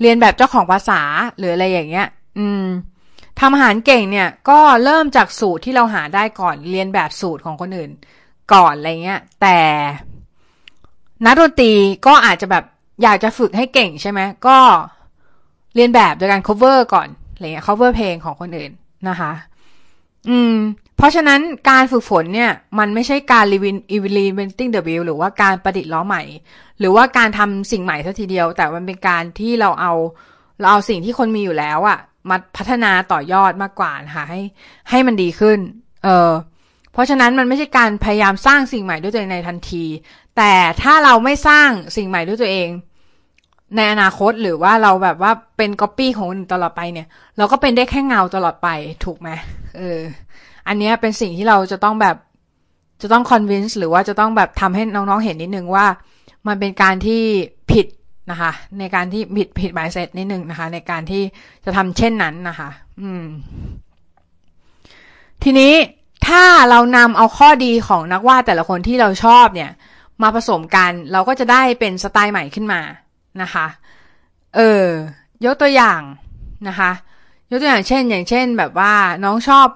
[0.02, 1.02] เรียนแบบเจ้าของภาษา
[1.38, 2.66] หรืออะไรอย่างเงี้ย อืม
[3.40, 7.92] ทำอาหารเก่งเนี่ยก็เริ่มจากสูตรที่เราหาได้ก่อนเรียนแบบสูตรของคนอื่น
[8.54, 9.58] ก่อนอะไรเงี้ย แต่
[11.26, 11.72] นักดนตรี
[12.08, 12.64] ก็อาจจะแบบ
[13.04, 14.58] อยากจะฝึกให้เก่งใช่ไหมก็
[15.76, 18.72] เรียนแบบโดยการ cover ก่อนอะไรเงี้ย cover เพลงของคนอื่น
[19.10, 19.32] นะคะ
[20.30, 20.56] อืม
[20.98, 23.46] เพราะฉะนั้นการฝึกฝนเนี่ย มันไม่ใช่การ
[24.18, 26.24] reinventing the wheel หรือว่าการประดิษฐ์ล้อใหม่
[26.80, 29.94] หรือว่าการทำสิ่งใหม่ทัทีเดียว แต่มันเป็นการที่เราเอา
[30.60, 32.00] เราเอาสิ่งที่คนมีอยู่แล้วอะ
[32.30, 34.42] มาพัฒนาต่อยอดมากกว่านะคะให้
[34.90, 35.60] ให้มันดีขึ้น
[36.04, 36.32] เออ
[36.96, 39.84] เพราะฉะนั้นมันไม่ใช่การพยายามสร้างสิ่งใหม่ด้วยตัวเองในทันที
[40.38, 42.70] แต่ถ้าเราไม่สร้างสิ่งใหม่ด้วยตัวเอง
[43.76, 48.70] ในอนาคตหรือว่าเราแบบว่าเป็นก๊อปปี้ของคนอื่นตลอดไปเนี่ย เราก็เป็นได้แค่เงาตลอดไป
[49.06, 49.30] ถูกไหม
[49.78, 50.00] เออ
[50.68, 52.16] อันนี้เป็นสิ่งที่เราจะต้องแบบ
[53.02, 55.86] จะต้อง convince หรือว่าจะต้องแบบทำให้น้องๆเห็นนิดนึงว่า
[56.48, 57.22] มันเป็นการที่
[57.72, 57.88] ผิด
[58.32, 61.24] นะคะ ในการที่ผิดผิดหมายเสร็จนิดนึงนะคะ ในการที่
[61.66, 62.70] จะทำเช่นนั้นนะคะ
[63.02, 63.24] อืม
[65.44, 65.74] ทีนี้
[66.28, 69.72] ถ้าเรานำเอาข้อดีของนักวาดแต่ละคนที่เราชอบเนี่ย
[70.22, 72.82] มาผสมกันเราก็จะได้เป็นสไตล์ใหม่ขึ้นมา
[73.42, 73.68] นะคะ
[74.56, 74.84] เออ
[75.46, 76.02] ยกตัวอย่าง
[76.68, 76.92] นะคะ
[77.50, 79.68] ยกตัวอย่างเช่น อย่างเช่น แบบว่าน้องชอบ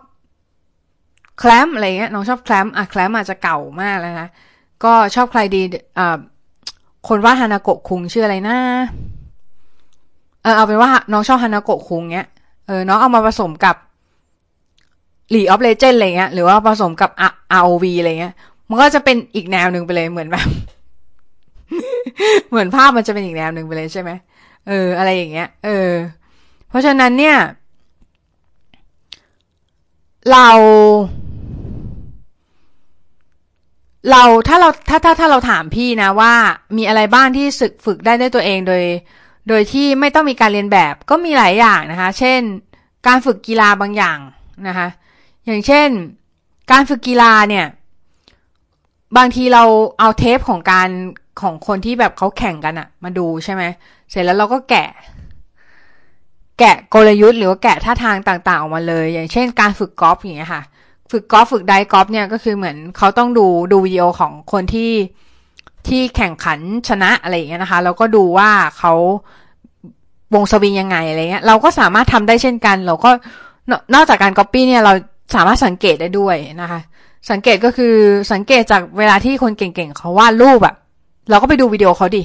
[1.40, 4.30] แคลมอะไรเงี้ยน้องชอบแคลมอะแคลมอาจจะเก่ามากแล้วนะ
[4.84, 5.62] ก็ชอบใครดี
[5.98, 6.18] อ่า
[7.08, 8.58] คนว่าฮานาโกะคุงชื่ออะไรนะ
[10.44, 12.28] เออเอาเป็นว่าน้องชอบฮานาโกะคุงเนี้ย
[12.68, 13.76] เออน้องเอามาผสมกับ
[15.34, 17.12] League of Legends อะไรเงี้ยหรือว่าผสมกับ
[17.62, 18.34] ROV อะไรเงี้ย
[18.70, 20.48] มันก็จะเป็นอีกแนวหนึ่งไปเลยเหมือนแบบ
[22.50, 24.12] เหมือนภาพมันจะเป็นอีกแนวหนึ่งไปเลยใช่ไหม
[24.68, 25.92] เออ อะไรอย่างเงี้ย เออ
[26.70, 27.38] เพราะฉะนั้นเนี่ย
[30.32, 30.50] เรา
[34.12, 36.34] เราถ้าเราถ้าถ้าถ้าเราถามพี่นะว่า
[36.78, 38.84] มีอะไรบ้างที่ฝึกฝึกได้ด้วยตัวเองโดย
[39.48, 42.42] โดยที่ไม่ต้องมีการเรียนแบบก็มีหลายอย่างนะคะ เช่น
[43.08, 44.18] การฝึกกีฬาบางอย่าง
[44.68, 44.88] นะคะ
[45.46, 45.90] อย่างเช่น
[46.72, 47.66] การฝึกกีฬาเนี่ย
[49.18, 49.64] บางทีเรา
[50.00, 50.90] เอาเทปของการ
[51.42, 53.64] ของคนที่แบบเขาแข่งกันอะมาดูใช่ไหม
[54.10, 54.90] เสร็จแล้วเราก็แกะ
[56.60, 60.64] แกะกลยุทธ์หรือว่าแกะท่าทางต่างๆ ออกมาเลย อย่างเช่น การฝึกกอล์ฟอย่างเงี้ยค่ะ
[61.12, 64.92] ฝึกกอล์ฟฝึกไดกอล์ฟเนี่ยก็คือเหมือนเขาต้องดูดูวิดีโอของคนที่
[65.88, 68.94] ที่แข่งขันชนะอะไรอย่างเงี้ยนะคะแล้วก็ดูว่าเขา
[70.34, 73.10] วงสวิงยังไงอะไรเงี้ยเราก็สามารถทำได้เช่นกัน เราก็
[73.94, 74.94] นอกจากการก๊อปปี้เนี่ยเรา
[75.34, 76.80] สามารถสังเกตได้ด้วยนะคะ
[77.32, 77.96] สังเกตก็คือ
[78.32, 80.76] สังเกตจากเวลาที่คนเก่งๆเขาวาดรูปอะ
[81.30, 82.24] เราก็ไปดูวิดีโอเขาดิ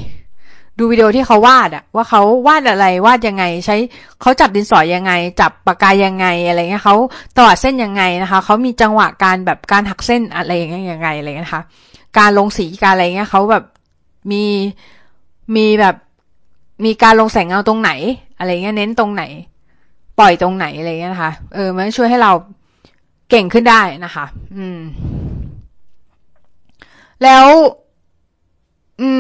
[0.79, 3.77] ดูวิดีโอที่เขาวาดอะว่าเขาวาดอะไรวาดยังไงใช้
[4.21, 6.97] เขาจับดินสอยังไง จับปากกายังไงอะไรเงี้ยเขา
[7.37, 11.63] ตวัดเส้นยังไงนะคะเขามีจังหวะการแบบการหักเส้นอะไรอย่างเงี้ยยังไงอะไรเงี้ยนะคะ
[12.19, 13.65] การลงสีการอะไรเงี้ยเขาแบบ
[14.31, 14.45] มี
[15.57, 15.97] มีแบบ
[16.85, 17.91] มีการลงแสงเงาตรงไหน
[18.39, 19.23] อะไรเงี้ยเน้นตรงไหน
[20.19, 22.33] ปล่อยตรงไหนอะไรเงี้ยนะคะเออมันช่วยให้เรา
[23.31, 24.25] เก่งขึ้นได้นะคะ
[24.57, 24.81] อืม
[27.23, 27.47] แล้ว
[29.01, 29.11] อื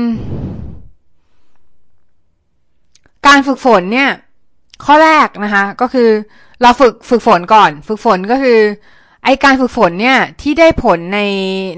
[0.00, 0.02] ม
[3.26, 4.10] การฝึกฝนเนี่ย
[4.84, 6.08] ข้อแรกนะคะ ก็คือ
[6.62, 8.58] เราฝึกฝึกฝนก่อน ฝึกฝนก็คือ
[9.24, 11.20] ไอการฝึกฝนเนี่ย ที่ได้ผลใน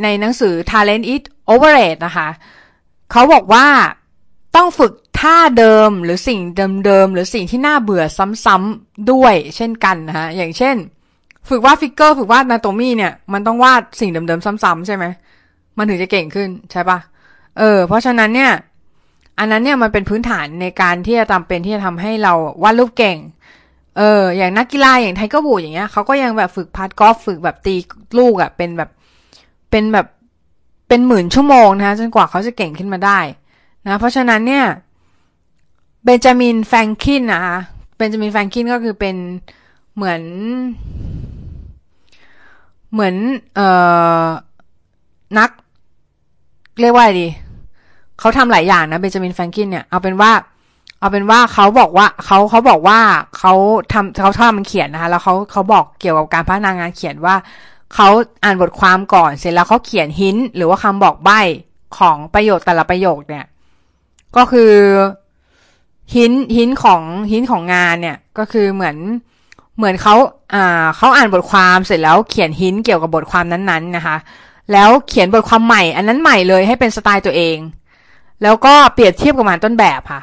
[0.03, 2.29] ในหนังสือ Talent is Overrated นะคะ
[3.11, 3.67] เขาบอกว่า
[4.57, 6.41] ต้องฝึกท่าเดิมหรือสิ่ง
[6.85, 8.05] เดิมๆหรือสิ่งที่น่าเบื่อ
[8.45, 10.77] ซ้ำๆด้วย เช่นกันนะคะอย่างเช่น
[11.49, 15.05] ฝึกวาดฟิกเกอร์ฝึกวาดนาโตมี่เนี่ยมันต้องวาดสิ่งเดิมๆซ้ำๆใช่ไหม
[15.77, 16.99] มันถึงจะเก่งขึ้นใช่ปะ
[17.59, 18.53] เออ เพราะฉะนั้นเนี่ย
[19.39, 22.33] อันนั้นเนี่ยมันเป็นพื้นฐานในการที่จะจำเป็นที่จะทำให้เรา
[22.63, 23.17] วาดรูปเก่ง
[23.97, 27.75] เออ อย่างนักกีฬาอย่าง Tiger Woods อย่างเงี้ยเขาก็ยังแบบฝึก putt กอล์ฟฝึกแบบตี
[28.19, 28.91] ลูกอะ่ะเป็นแบบ
[29.71, 30.07] เป็นแบบ
[30.89, 33.19] เป็นหมื่นชั่วโมงนะจนกว่าเขาจะเก่งขึ้นมาได้
[33.87, 34.65] นะเพราะฉะนั้นเนี่ย
[36.05, 37.59] Benjamin Franklin นะคะ
[37.97, 39.17] Benjamin Franklin ก็คือเป็น
[39.97, 40.23] เหมือน
[42.97, 43.17] เหมือน
[43.57, 43.69] เอ่
[44.23, 44.27] อ
[45.39, 45.51] นัก
[46.81, 47.29] เรียกว่าอะไรดี
[48.19, 50.33] เขาทำหลายอย่างนะเบนจามินแฟรงคินเนี่ยเอาเป็นว่า
[51.01, 52.99] เอาเป็นว่าเขาบอกว่าเขาเขาบอกว่า
[53.39, 53.53] เขา
[53.93, 57.35] ทำเขาทำมันเขียนนะคะแล้วเขาเขาบอกเกี่ยวกับการพัฒนางานเขียนว่า
[57.95, 58.09] เขา
[58.45, 61.41] อ่านบทความก่อนเสร็จแล้วเขาเขียนหินหรือว่าคำบอกใบ้
[61.99, 63.47] ของประโยคแต่ละประโยคเนี่ย
[64.37, 64.73] ก็คือ
[66.15, 68.97] หินหินของหินของงานเนี่ย ก็คือเหมือน
[69.77, 70.15] เหมือนเขา
[70.55, 74.17] อ่าเขาอ่านบทความเสร็จแล้วเขียนหินเกี่ยวกับบทความนั้นๆนะคะ
[74.73, 77.57] แล้วเขียนบทความใหม่ อันนั้นใหม่เลยให้เป็นสไตล์ตัวเอง
[78.43, 80.21] แล้วก็เปรียบเทียบกับงานต้นแบบค่ะ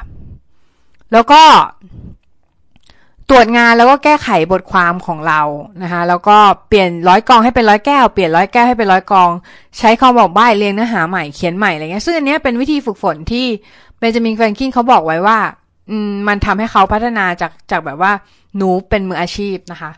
[1.12, 1.42] แล้วก็
[3.30, 5.40] ตรวจงานแล้วก็แก้ไขบทความของเรา
[5.82, 6.36] นะคะ แล้วก็
[6.68, 9.30] เปลี่ยนร้อยกองให้เป็นร้อยแก้ว เปลี่ยนร้อยแก้วให้เป็นร้อยกอง
[9.78, 13.46] ใช้คำบอกใบ้เรียงเนื้อหาใหม่เขียนใหม่อะไรเงี้ย ซึ่งอันนี้เป็นวิธีฝึกฝนที่
[13.98, 15.38] เบนจามินแฟรงคินเขาบอกไว้ว่า
[16.28, 18.12] มันทำให้เขาพัฒนาจากจากแบบว่า
[18.56, 19.90] หนูเป็นมืออาชีพนะคะ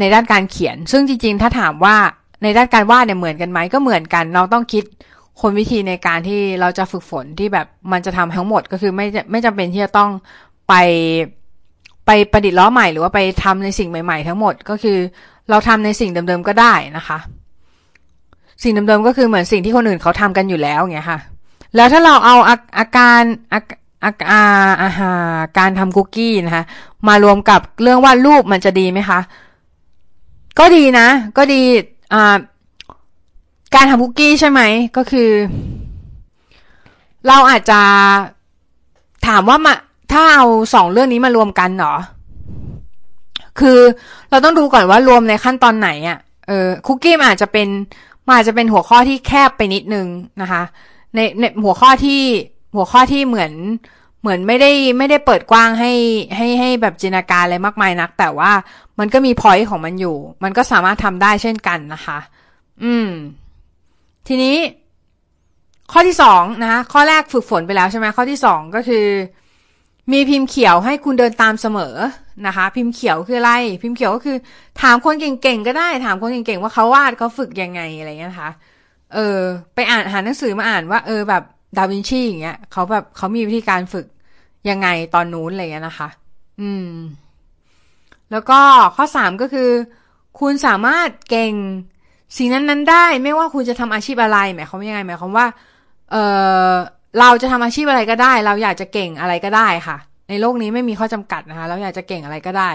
[0.00, 1.96] ในด้านการเขียน ซึ่งจริงๆ ถ้าถามว่า
[2.42, 4.84] ในด้านการวาดเนี่ยเหมือนกันไหมก็เหมือนกัน เราต้องคิด
[5.40, 10.10] คนวิธีในการที่เราจะฝึกฝนที่แบบมันจะทำทั้งหมดก็คือไม่ไม่จำเป็นที่จะต้อง
[10.68, 10.74] ไป
[12.06, 14.98] ไปประดิษฐ์ล้อใหม่ หรือว่าไปทำในสิ่งใหม่ ๆ ทั้งหมดก็คือ
[15.50, 17.18] เราทำในสิ่งเดิมๆก็ได้นะคะ
[18.62, 21.20] สิ่งเดิมๆก็คือเหมือนสิ่งที่คนอื่นเขาทำกันอยู่แล้วเงี้ยค่ะ
[21.76, 23.60] แล้วถ้าเราเอาอาอาการอา
[24.04, 24.42] อาอา
[24.82, 25.12] อาหา
[25.58, 26.64] การทำคุกกี้นะคะ
[27.08, 29.20] มารวมกับเรื่องวาดรูปมันจะดีไหมคะ
[30.58, 31.62] ก็ดีนะ ก็ดี
[32.12, 32.36] อ่า
[33.74, 34.60] การทำคุกกี้ใช่ไหม
[34.96, 35.30] ก็คือ
[37.26, 37.80] เราอาจจะ
[39.26, 39.74] ถามว่ามา
[40.12, 41.98] ถ้าเอาสองเรื่องนี้มารวมกันเนาะ
[43.60, 43.78] คือ
[44.30, 47.68] เราต้องดูก่อนว่ารวมในขั้นตอนไหนอะ่ะ เออคุกกี้มันอาจจะเป็น
[48.26, 50.06] มันอาจจะเป็นหัวข้อที่แคบไปนิดนึง
[50.42, 50.62] นะคะ
[51.14, 52.22] ในในหัวข้อที่
[52.74, 53.52] หัวข้อที่เหมือน
[54.20, 55.92] เหมือนไม่ได้ไม่ได้เปิดกว้างให้
[56.36, 58.50] ให้ให้แบบจินตนาการอะไรมากมายนัก แต่ว่า
[58.98, 62.18] มันก็มีพอยต์ของมันอยู่ มันก็สามารถทำได้เช่นกันนะคะ
[62.84, 63.08] อืม
[64.28, 64.56] ทีนี้
[65.92, 69.06] ข้อที่สองนะคะข้อแรกฝึกฝนไปแล้วใช่ไหมข้อที่สองก็คือ
[70.12, 71.94] มีพิมพ์เขียวให้คุณเดินตามเสมอ
[72.46, 74.36] นะคะ พิมพ์เขียวคืออะไร พิมพ์เขียวก็คือ
[74.80, 78.50] ถามคนเก่งๆก็ได้ ถามคนเก่งๆว่าเขาวาดเขาฝึกยังไงอะไรเงี้ยนะคะ
[79.14, 79.38] เออ
[79.74, 81.42] ไปอ่านหาหนังสือมาอ่านว่า เออแบบ
[81.76, 84.06] ดาวินชีอย่างเงี้ยเขาแบบเขามีวิธีการฝึก
[84.70, 86.08] ยังไงตอนนู้นอะไรเงี้ยนะคะ
[86.60, 86.88] อืม
[88.32, 88.60] แล้วก็
[88.96, 89.70] ข้อสามก็คือ
[90.40, 91.52] คุณสามารถเก่ง
[92.36, 95.46] สิ่งนั้นๆได้ ไม่ว่าคุณจะทำอาชีพอะไรหมายความว่ายังไงหมายความว่า
[96.10, 96.16] เอ
[96.72, 96.72] อ
[97.20, 99.96] เราจะทำอาชีพอะไรก็ได้ เราอยากจะเก่งอะไรก็ได้ค่ะ
[100.28, 102.70] ในโลกนี้ไม่มีข้อจำกัดนะคะ เราอยากจะเก่งอะไรก็ได้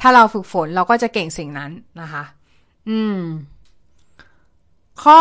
[0.00, 2.22] ถ้าเราฝึกฝนเราก็จะเก่งสิ่งนั้นนะคะ
[2.88, 3.18] อืม
[5.04, 5.20] ข้อ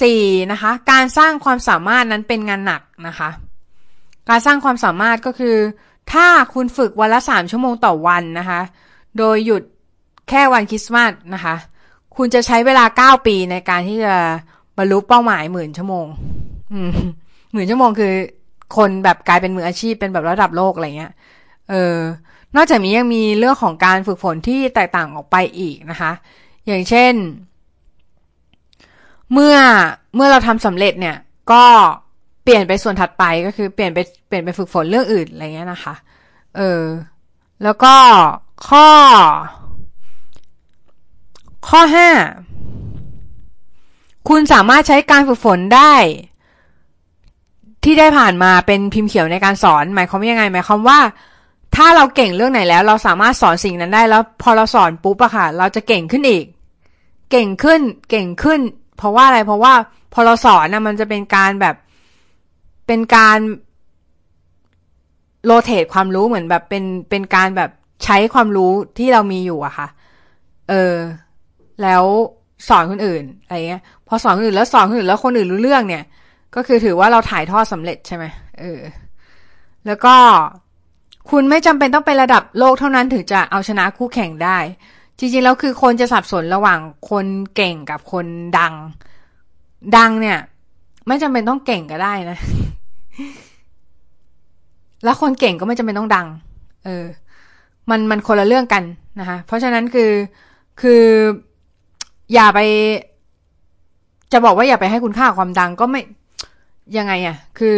[0.00, 3.30] สี่นะคะ การสร้างความสามารถนั้นเป็นงานหนักนะคะ
[4.28, 5.56] การสร้างความสามารถก็คือ
[6.12, 8.60] ถ้าคุณฝึกวันละสามชั่วโมงต่อวันนะคะ
[9.18, 9.62] โดยหยุด
[10.28, 11.54] แค่วันคริสต์มาสนะคะ
[12.16, 14.16] คุณจะใช้เวลาเก้าปีในการที่จะ
[14.78, 16.06] บรรลุเป้าหมายหมื่นชั่วโมง
[17.52, 18.12] หมื่นชั่วโมงคือ
[18.76, 21.12] คนแบบกลายเป็นมืออาชีพเป็นแบบระดับโลกอะไรเงี้ย
[21.70, 21.96] เออ
[22.56, 26.12] นอกจากนี้ยังมีเรื่องของการฝึกฝนที่แตกต่างออกไปอีกนะคะ
[26.66, 27.12] อย่างเช่น
[29.32, 29.56] เมื่อ
[30.14, 31.16] เมื่อเราทำสำเร็จเนี่ย
[31.52, 31.64] ก็
[32.44, 35.94] เปลี่ยนไปส่วนถัดไปก็คือเปลี่ยนไปเปลี่ยนไปฝึกฝนเรื่องอื่นอะไรเงี้ยนะคะ
[36.56, 36.82] เออ
[37.62, 37.94] แล้วก็
[38.68, 38.88] ข้อ
[41.68, 42.08] ข้อห้า
[44.28, 45.94] คุณสามารถใช้การฝึกฝนได้
[47.84, 50.98] ที่ได้ผ่านมาเป็นพิมพ์เขียวในการสอน หมายความว่ายังไง หมายความว่า
[51.76, 56.44] ถ้าเราเก่งเรื่องไหนแล้ว เราสามารถสอนสิ่งนั้นได้แล้ว พอเราสอนปุ๊บอะค่ะ เราจะเก่งขึ้นอีก
[57.30, 58.60] เก่งขึ้น เก่งขึ้น
[58.96, 59.72] เพราะว่าอะไรเพราะว่า
[60.12, 61.74] พอเราสอนนะมันจะเป็นการแบบ
[62.86, 63.38] เป็นการ
[65.46, 67.70] โรเตทความรู้เหมือนแบบเป็นเป็นการแบบ
[68.04, 69.88] ใช้ความรู้ที่เรามีอยู่อะค่ะ
[70.68, 70.94] เออ
[71.82, 72.04] แล้ว
[72.68, 76.04] สอนคนอื่นอะไรเงี้ย พอสอนคนอื่นแล้วสอนคนอื่นแล้วคนอื่นรู้เรื่องเนี่ย
[76.54, 78.24] ก็คือถือว่าเราถ่ายทอดสำเร็จใช่ไหม
[78.60, 78.80] เออ
[79.86, 80.14] แล้วก็
[81.30, 84.58] คุณไม่จำเป็นต้องเป็นระดับโลกเท่านั้นถึงจะเอาชนะคู่แข่งได้
[85.18, 88.26] จริงๆแล้วคือคนจะสับสนระหว่างคนเก่งกับคน
[88.58, 88.74] ดัง
[89.96, 90.38] ดังเนี่ย
[91.06, 92.38] ไม่จำเป็นต้องเก่งก็ได้นะ
[95.04, 96.26] แล้วคนเก่งก็ไม่จำเป็นต้องดัง
[96.84, 97.04] เออ
[97.90, 98.82] มันมันคนละเรื่องกัน
[99.20, 100.10] นะคะ เพราะฉะนั้นคือ
[100.80, 101.02] คือ
[102.32, 102.60] อย่าไป
[104.32, 106.00] จะบอกว่าอย่าไปให้คุณค่าความดังก็ไม่
[106.96, 107.76] ยังไงอะ่ะ คือ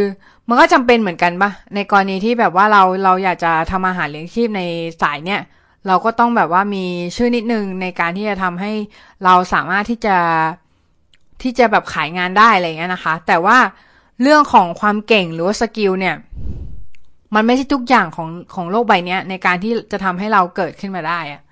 [0.49, 4.63] มันก็จำเป็นเหมือนกันปะในกรณีที่แบบว่าเราเราอยากจะทำอาหารเลี้ยงชีพใน
[5.03, 5.41] สายเนี่ย
[5.87, 6.85] เราก็ต้องแบบว่ามี
[7.17, 8.73] ชื่อนิดนึงในการที่จะทำให้
[9.25, 10.17] เราสามารถที่จะ
[11.43, 13.59] ที่จะแบบขายงานได้อะไรเงี้ยนะคะ แต่ว่า
[14.23, 16.17] เรื่องของความเก่งหรือว่าสกิลเนี่ย
[17.35, 21.43] มันไม่ใช่ทุกอย่างของของโลกใบนี้ในการที่จะทำให้เราเกิดขึ้นมาได้อะ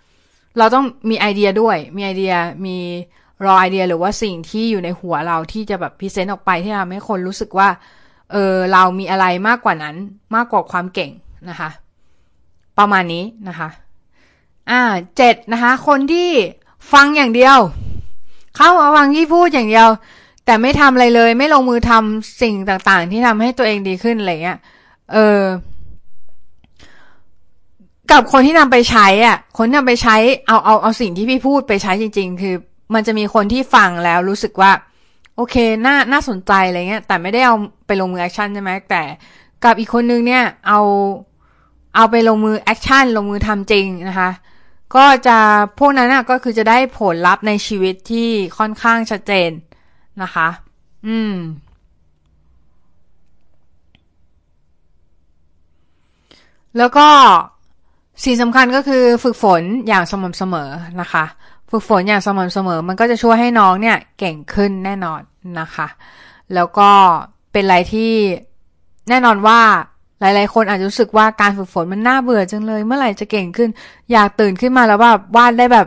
[0.59, 2.35] เราต้องมีไอเดียด้วย มีไอเดีย
[2.67, 2.77] มี
[3.45, 7.69] รอไอเดียหรือว่าสิ่งที่อยู่ในหัวเราที่จะแบบพิเศษออกไปที่ทำให้คนรู้สึกว่า
[8.33, 9.97] เออเรามีอะไรมากกว่านั้น
[10.35, 11.11] มากกว่าความเก่ง
[11.49, 11.71] นะคะ
[12.79, 13.69] ประมาณนี้นะคะ
[14.71, 14.83] อ่า
[15.17, 16.29] เจ็ดนะคะ คนที่
[16.93, 17.59] ฟังอย่างเดียว
[18.57, 19.89] เข้ามาฟังที่พูดอย่างเดียว
[20.45, 24.59] แต่ไม่ทำอะไรเลย ไม่ลงมือทำสิ่งต่างๆ ที่ทำให้ตัวเองดีขึ้นอะไรเงี้ย
[25.13, 25.41] เออ
[28.11, 32.55] กับคนที่นำไปใช้อะ คนนำไปใช้เอาเอาเอาสิ่งที่พี่พูดไปใช้จริง ๆ คือ
[32.95, 34.73] มันจะมีคนที่ฟังแล้วรู้สึกว่า
[35.37, 39.03] โอเคน่าน่าสนใจอะไรเงี้ย แต่ไม่ได้เอาไปลงมือ action ใช่ไหมแต่
[39.65, 40.81] กับอีกคนนึงเนี่ย เอา
[41.97, 44.31] เอาไปลงมือ action ลงมือทำจริงนะคะ
[44.97, 45.39] ก็จะ
[45.79, 48.29] พวกนั้นน่ะก็คือจะได้ผลลัพธ์ในชีวิตที่
[48.59, 49.51] ค่อนข้างชัดเจน
[50.23, 50.49] นะคะ
[51.07, 51.35] อืม
[56.79, 57.09] แล้วก็
[58.25, 61.25] สิ่งสำคัญก็คือฝึกฝนอย่างสม่ำเสมอนะคะ
[61.71, 65.21] ฝึกฝนอย่างสม่ำเสมอ มันก็จะช่วยให้น้องเนี่ยเก่งขึ้นแน่นอน
[65.61, 65.87] นะคะ
[66.55, 66.91] แล้วก็
[67.53, 68.13] เป็นอะไรที่
[69.09, 69.61] แน่นอนว่า
[70.21, 73.71] หลายๆ คนอาจจะรู้สึกว่าการฝึกฝนมันน่าเบื่อจังเลย เมื่อไหร่จะเก่งขึ้น
[74.13, 75.87] อยากตื่นขึ้นมาแล้วแบบวาดได้แบบ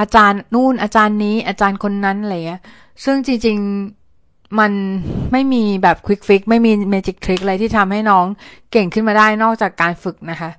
[0.00, 2.62] อาจารย์นู่นอาจารย์นี้ อาจารย์คนนั้นอะไรเงี้ย
[3.04, 3.56] ซึ่งจริง
[4.04, 4.72] ๆ มัน
[5.32, 8.26] ไม่มีแบบควิกฟิกไม่มีเมจิกทริคอะไรที่ทำให้น้อง
[8.72, 10.50] เก่งขึ้นมาได้นอกจากการฝึกนะคะ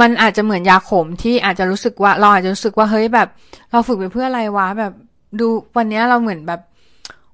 [0.00, 3.28] มันอาจจะเหมือนยาขมที่อาจจะรู้สึกว่าเราอาจจะรู้สึกว่าเฮ้ยแบบ
[3.70, 4.92] เราฝึกไปเพื่ออะไรวะแบบ
[5.40, 5.46] ดู
[5.76, 6.60] วันนี้เราเหมือนแบบ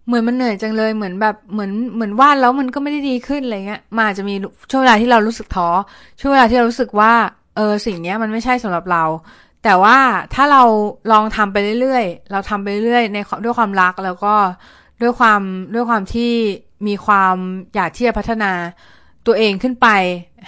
[0.06, 4.34] เหมือนมันเหนื่อยจังเลยเหมือนแบบเหมือนเหมือนวาดแล้วมันก็ไม่ได้ดีขึ้นอะไรเงี้ยมาจะมี
[4.70, 5.68] ช่วงเวลาที่เรารู้สึกท้อ
[6.20, 7.12] ช่วงเวลาที่เรารู้สึกว่า
[7.56, 9.04] เออสิ่งนี้มันไม่ใช่สำหรับเรา
[9.64, 9.98] แต่ว่า
[10.34, 10.62] ถ้าเรา
[11.12, 14.34] ลองทำไปเรื่อยๆ เราทำไปเรื่อยในด้วยความรักแล้วก็
[15.02, 15.42] ด้วยความ
[15.74, 16.32] ด้วยความที่
[16.86, 17.34] มีความ
[17.74, 18.52] อยากที่จะพัฒนา
[19.26, 19.88] ตัวเองขึ้นไป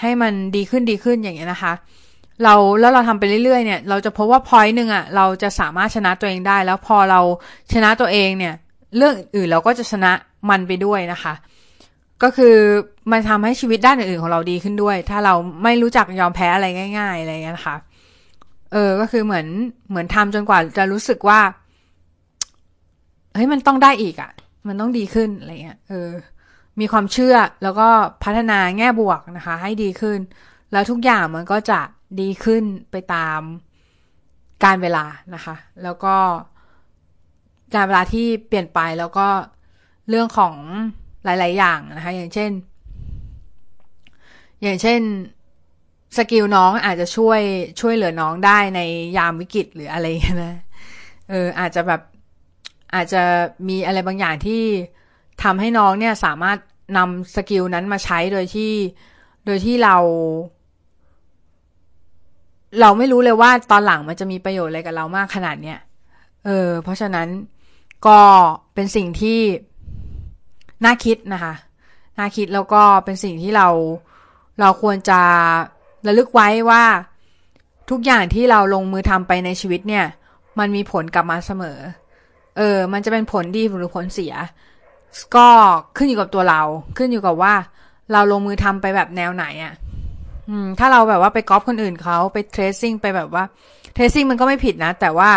[0.00, 1.72] ให้มันดีขึ้นดีขึ้นอย่างเงี้ยนะคะ
[2.42, 7.20] เราแล้วเราทำไปเรื่อยๆเนี่ย เราจะพบว่าพอยต์หนึ่งอะ่ะเราจะสามารถชนะตัวเองได้ แล้วพอเรา
[7.72, 8.55] ชนะตัวเองเนี่ย
[8.97, 10.12] เรื่องอื่นเราก็จะชนะ
[10.51, 11.34] มันไปด้วยนะคะ
[12.22, 12.57] ก็คือ
[13.12, 16.66] มันทำให้ชีวิตด้านอื่นๆของเราดีขึ้นด้วย ถ้าเราไม่รู้จักยอมแพ้อะไร
[16.99, 17.76] ง่าย ๆ อะไรเงี้ยนะคะ
[18.72, 19.47] เออ ก็คือเหมือน
[19.90, 21.40] เหมือนทำจนกว่าจะรู้สึกว่า
[23.34, 24.30] เฮ้ยมันต้องได้อีกอะ่ะ
[24.68, 26.09] มันต้องดีขึ้นอะไรเงี้ยเออ
[26.80, 27.88] มีความเชื่อแล้วก็
[28.24, 30.18] พัฒนาแง่บวกนะคะ ให้ดีขึ้น
[30.72, 31.80] แล้วทุกอย่างมันก็จะ
[32.20, 33.40] ดีขึ้นไปตาม
[34.64, 36.16] การเวลานะคะ แล้วก็
[37.75, 39.27] การเวลาที่เปลี่ยนไปแล้วก็
[40.09, 40.55] เรื่องของ
[41.25, 42.51] หลาย ๆ อย่างนะคะ อย่างเช่น
[44.62, 45.01] อย่างเช่น
[46.16, 47.41] skill น้องอาจจะช่วย
[47.81, 48.81] ช่วยเหลือน้องได้ใน
[49.16, 50.07] ยามวิกฤตหรืออะไร
[50.45, 50.55] นะ
[51.31, 52.01] เอออาจจะแบบ
[52.95, 53.22] อาจจะ
[53.68, 54.62] มีอะไรบางอย่างที่
[55.43, 56.59] ทำให้น้องเนี่ยสามารถ
[56.97, 58.72] นำ skill นั้นมาใช้โดยที่
[59.47, 59.97] โดยที่เรา
[62.81, 65.79] เราไม่รู้เลยว่าตอนหลังมันจะมีประโยชน์อะไรกับเรามากขนาดเนี้ย
[66.45, 67.29] เออ เพราะฉะนั้น
[68.07, 68.20] ก็
[68.74, 69.40] เป็นสิ่งที่
[70.84, 71.55] น่าคิดนะคะ
[72.18, 73.68] น่าคิดแล้วก็เป็นสิ่งที่เรา
[74.61, 75.20] เราควรจะ
[76.07, 76.82] ระลึกไว้ว่า
[77.90, 80.07] ทุกอย่างที่เราลงมือทำไปในชีวิตเนี่ย
[80.59, 81.78] มันมีผลกลับมาเสมอ
[82.57, 84.34] เออ มันจะเป็นผลดีหรือผลเสีย
[85.36, 85.48] ก็
[85.96, 86.62] ขึ้นอยู่กับตัวเรา
[86.96, 87.55] ขึ้นอยู่กับว่า
[88.12, 89.74] เราลงมือทำไปแบบแนวไหนอะ่ะ
[90.48, 93.44] อืมถ้าเราแบบว่าไปก๊อปคนอื่นเขาไปเทรซซิ่งไปแบบว่า
[93.94, 95.30] เทรซซิ่งมันก็ไม่ผิดนะ แต่ว่า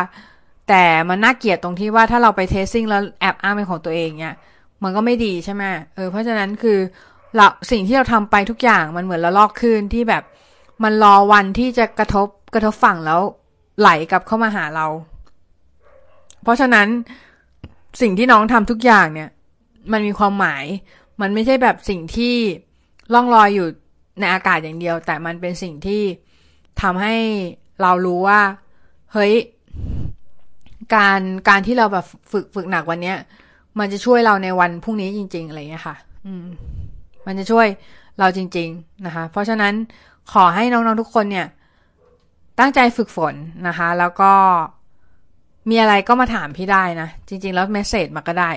[0.68, 4.36] แต่มันน่าเกลียดตรงที่ว่าถ้าเราไปเทรซซิ่งแล้วแอบอ้างเป็นของตัวเองเนี่ย
[4.84, 5.64] มันก็ไม่ดีใช่ไหม
[5.96, 6.78] เออเพราะฉะนั้นคือ
[7.36, 10.24] เราสิ่งที่เราทำไปทุกอย่างมันเหมือนละลอกขึ้นที่แบบ
[10.84, 13.22] มันรอวันที่จะกระทบกระทบฝั่งแล้ว
[13.80, 14.88] ไหลกลับเข้ามาหาเรา
[16.44, 16.88] เพราะฉะนั้น
[18.02, 19.30] สิ่งที่น้องทำทุกอย่างเนี่ย
[19.92, 20.66] มันมีความหมาย
[21.22, 22.36] มันไม่ใช่แบบสิ่งที่
[23.14, 23.68] ล่องลอยอยู่
[24.20, 26.02] ในอากาศอย่างเดียว แต่มันเป็นสิ่งที่
[26.82, 27.16] ทำให้
[27.82, 28.42] เรารู้ว่า
[29.14, 29.34] เฮ้ย
[30.96, 33.18] การการที่เราแบบฝึกฝึกหนักวันเนี้ย
[33.80, 36.46] มันจะช่วยเราในวันพรุ่งนี้จริง ๆ อะไรเงี้ยค่ะ อืม
[37.26, 37.68] มันจะช่วย
[38.20, 39.74] เราจริง ๆ นะคะ เพราะฉะนั้น
[40.34, 41.48] ขอให้น้องๆทุกคนเนี่ย
[42.60, 43.34] ตั้งใจฝึกฝน
[43.68, 44.32] นะคะ แล้วก็
[45.70, 48.52] มีอะไรก็มาถามพี่ได้นะ จริง ๆ แล้วเมสเซจมาก็ได้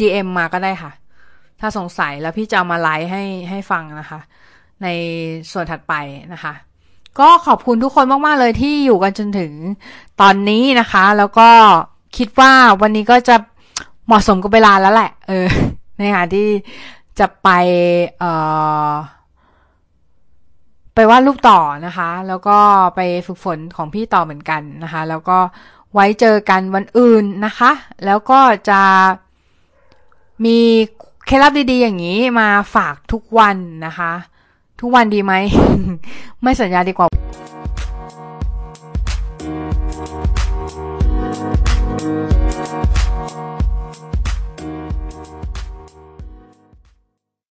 [0.00, 0.92] DM มาก็ได้ค่ะ
[1.60, 4.20] ถ้าสงสัยแล้วพี่จะเอามาไลฟ์ให้ให้ฟังนะคะ
[4.82, 4.88] ใน
[5.52, 5.94] ส่วนถัดไป
[6.32, 6.52] นะคะ
[7.20, 9.52] ก็ขอบคุณทุกคนมาก ๆ เลยที่อยู่กันจนถึง
[10.20, 11.48] ตอนนี้นะคะ แล้วก็
[12.16, 13.36] คิดว่าวันนี้ก็จะ
[14.06, 15.46] เหมาะสมกับเวลาแล้วแหละ เออ
[15.98, 16.48] ในกาที่
[17.18, 17.48] จะไป
[18.18, 18.32] เอ่
[18.90, 18.92] อ
[20.94, 22.58] ไปวาดรูปต่อนะคะ แล้วก็
[22.96, 25.38] ไปฝึกฝนของพี่ต่อเหมือนกันนะคะ แล้วก็
[25.94, 27.70] ไว้เจอกันวันอื่นนะคะ
[28.04, 28.40] แล้วก็
[28.70, 28.80] จะ
[30.44, 30.58] มี
[31.26, 33.56] เคล็ดลับดีๆอย่างนี้มาฝากทุกวัน
[33.86, 34.12] นะคะ
[34.80, 35.32] ทุกวันดีไหม
[36.42, 37.06] ไม่สัญญาดีกว่า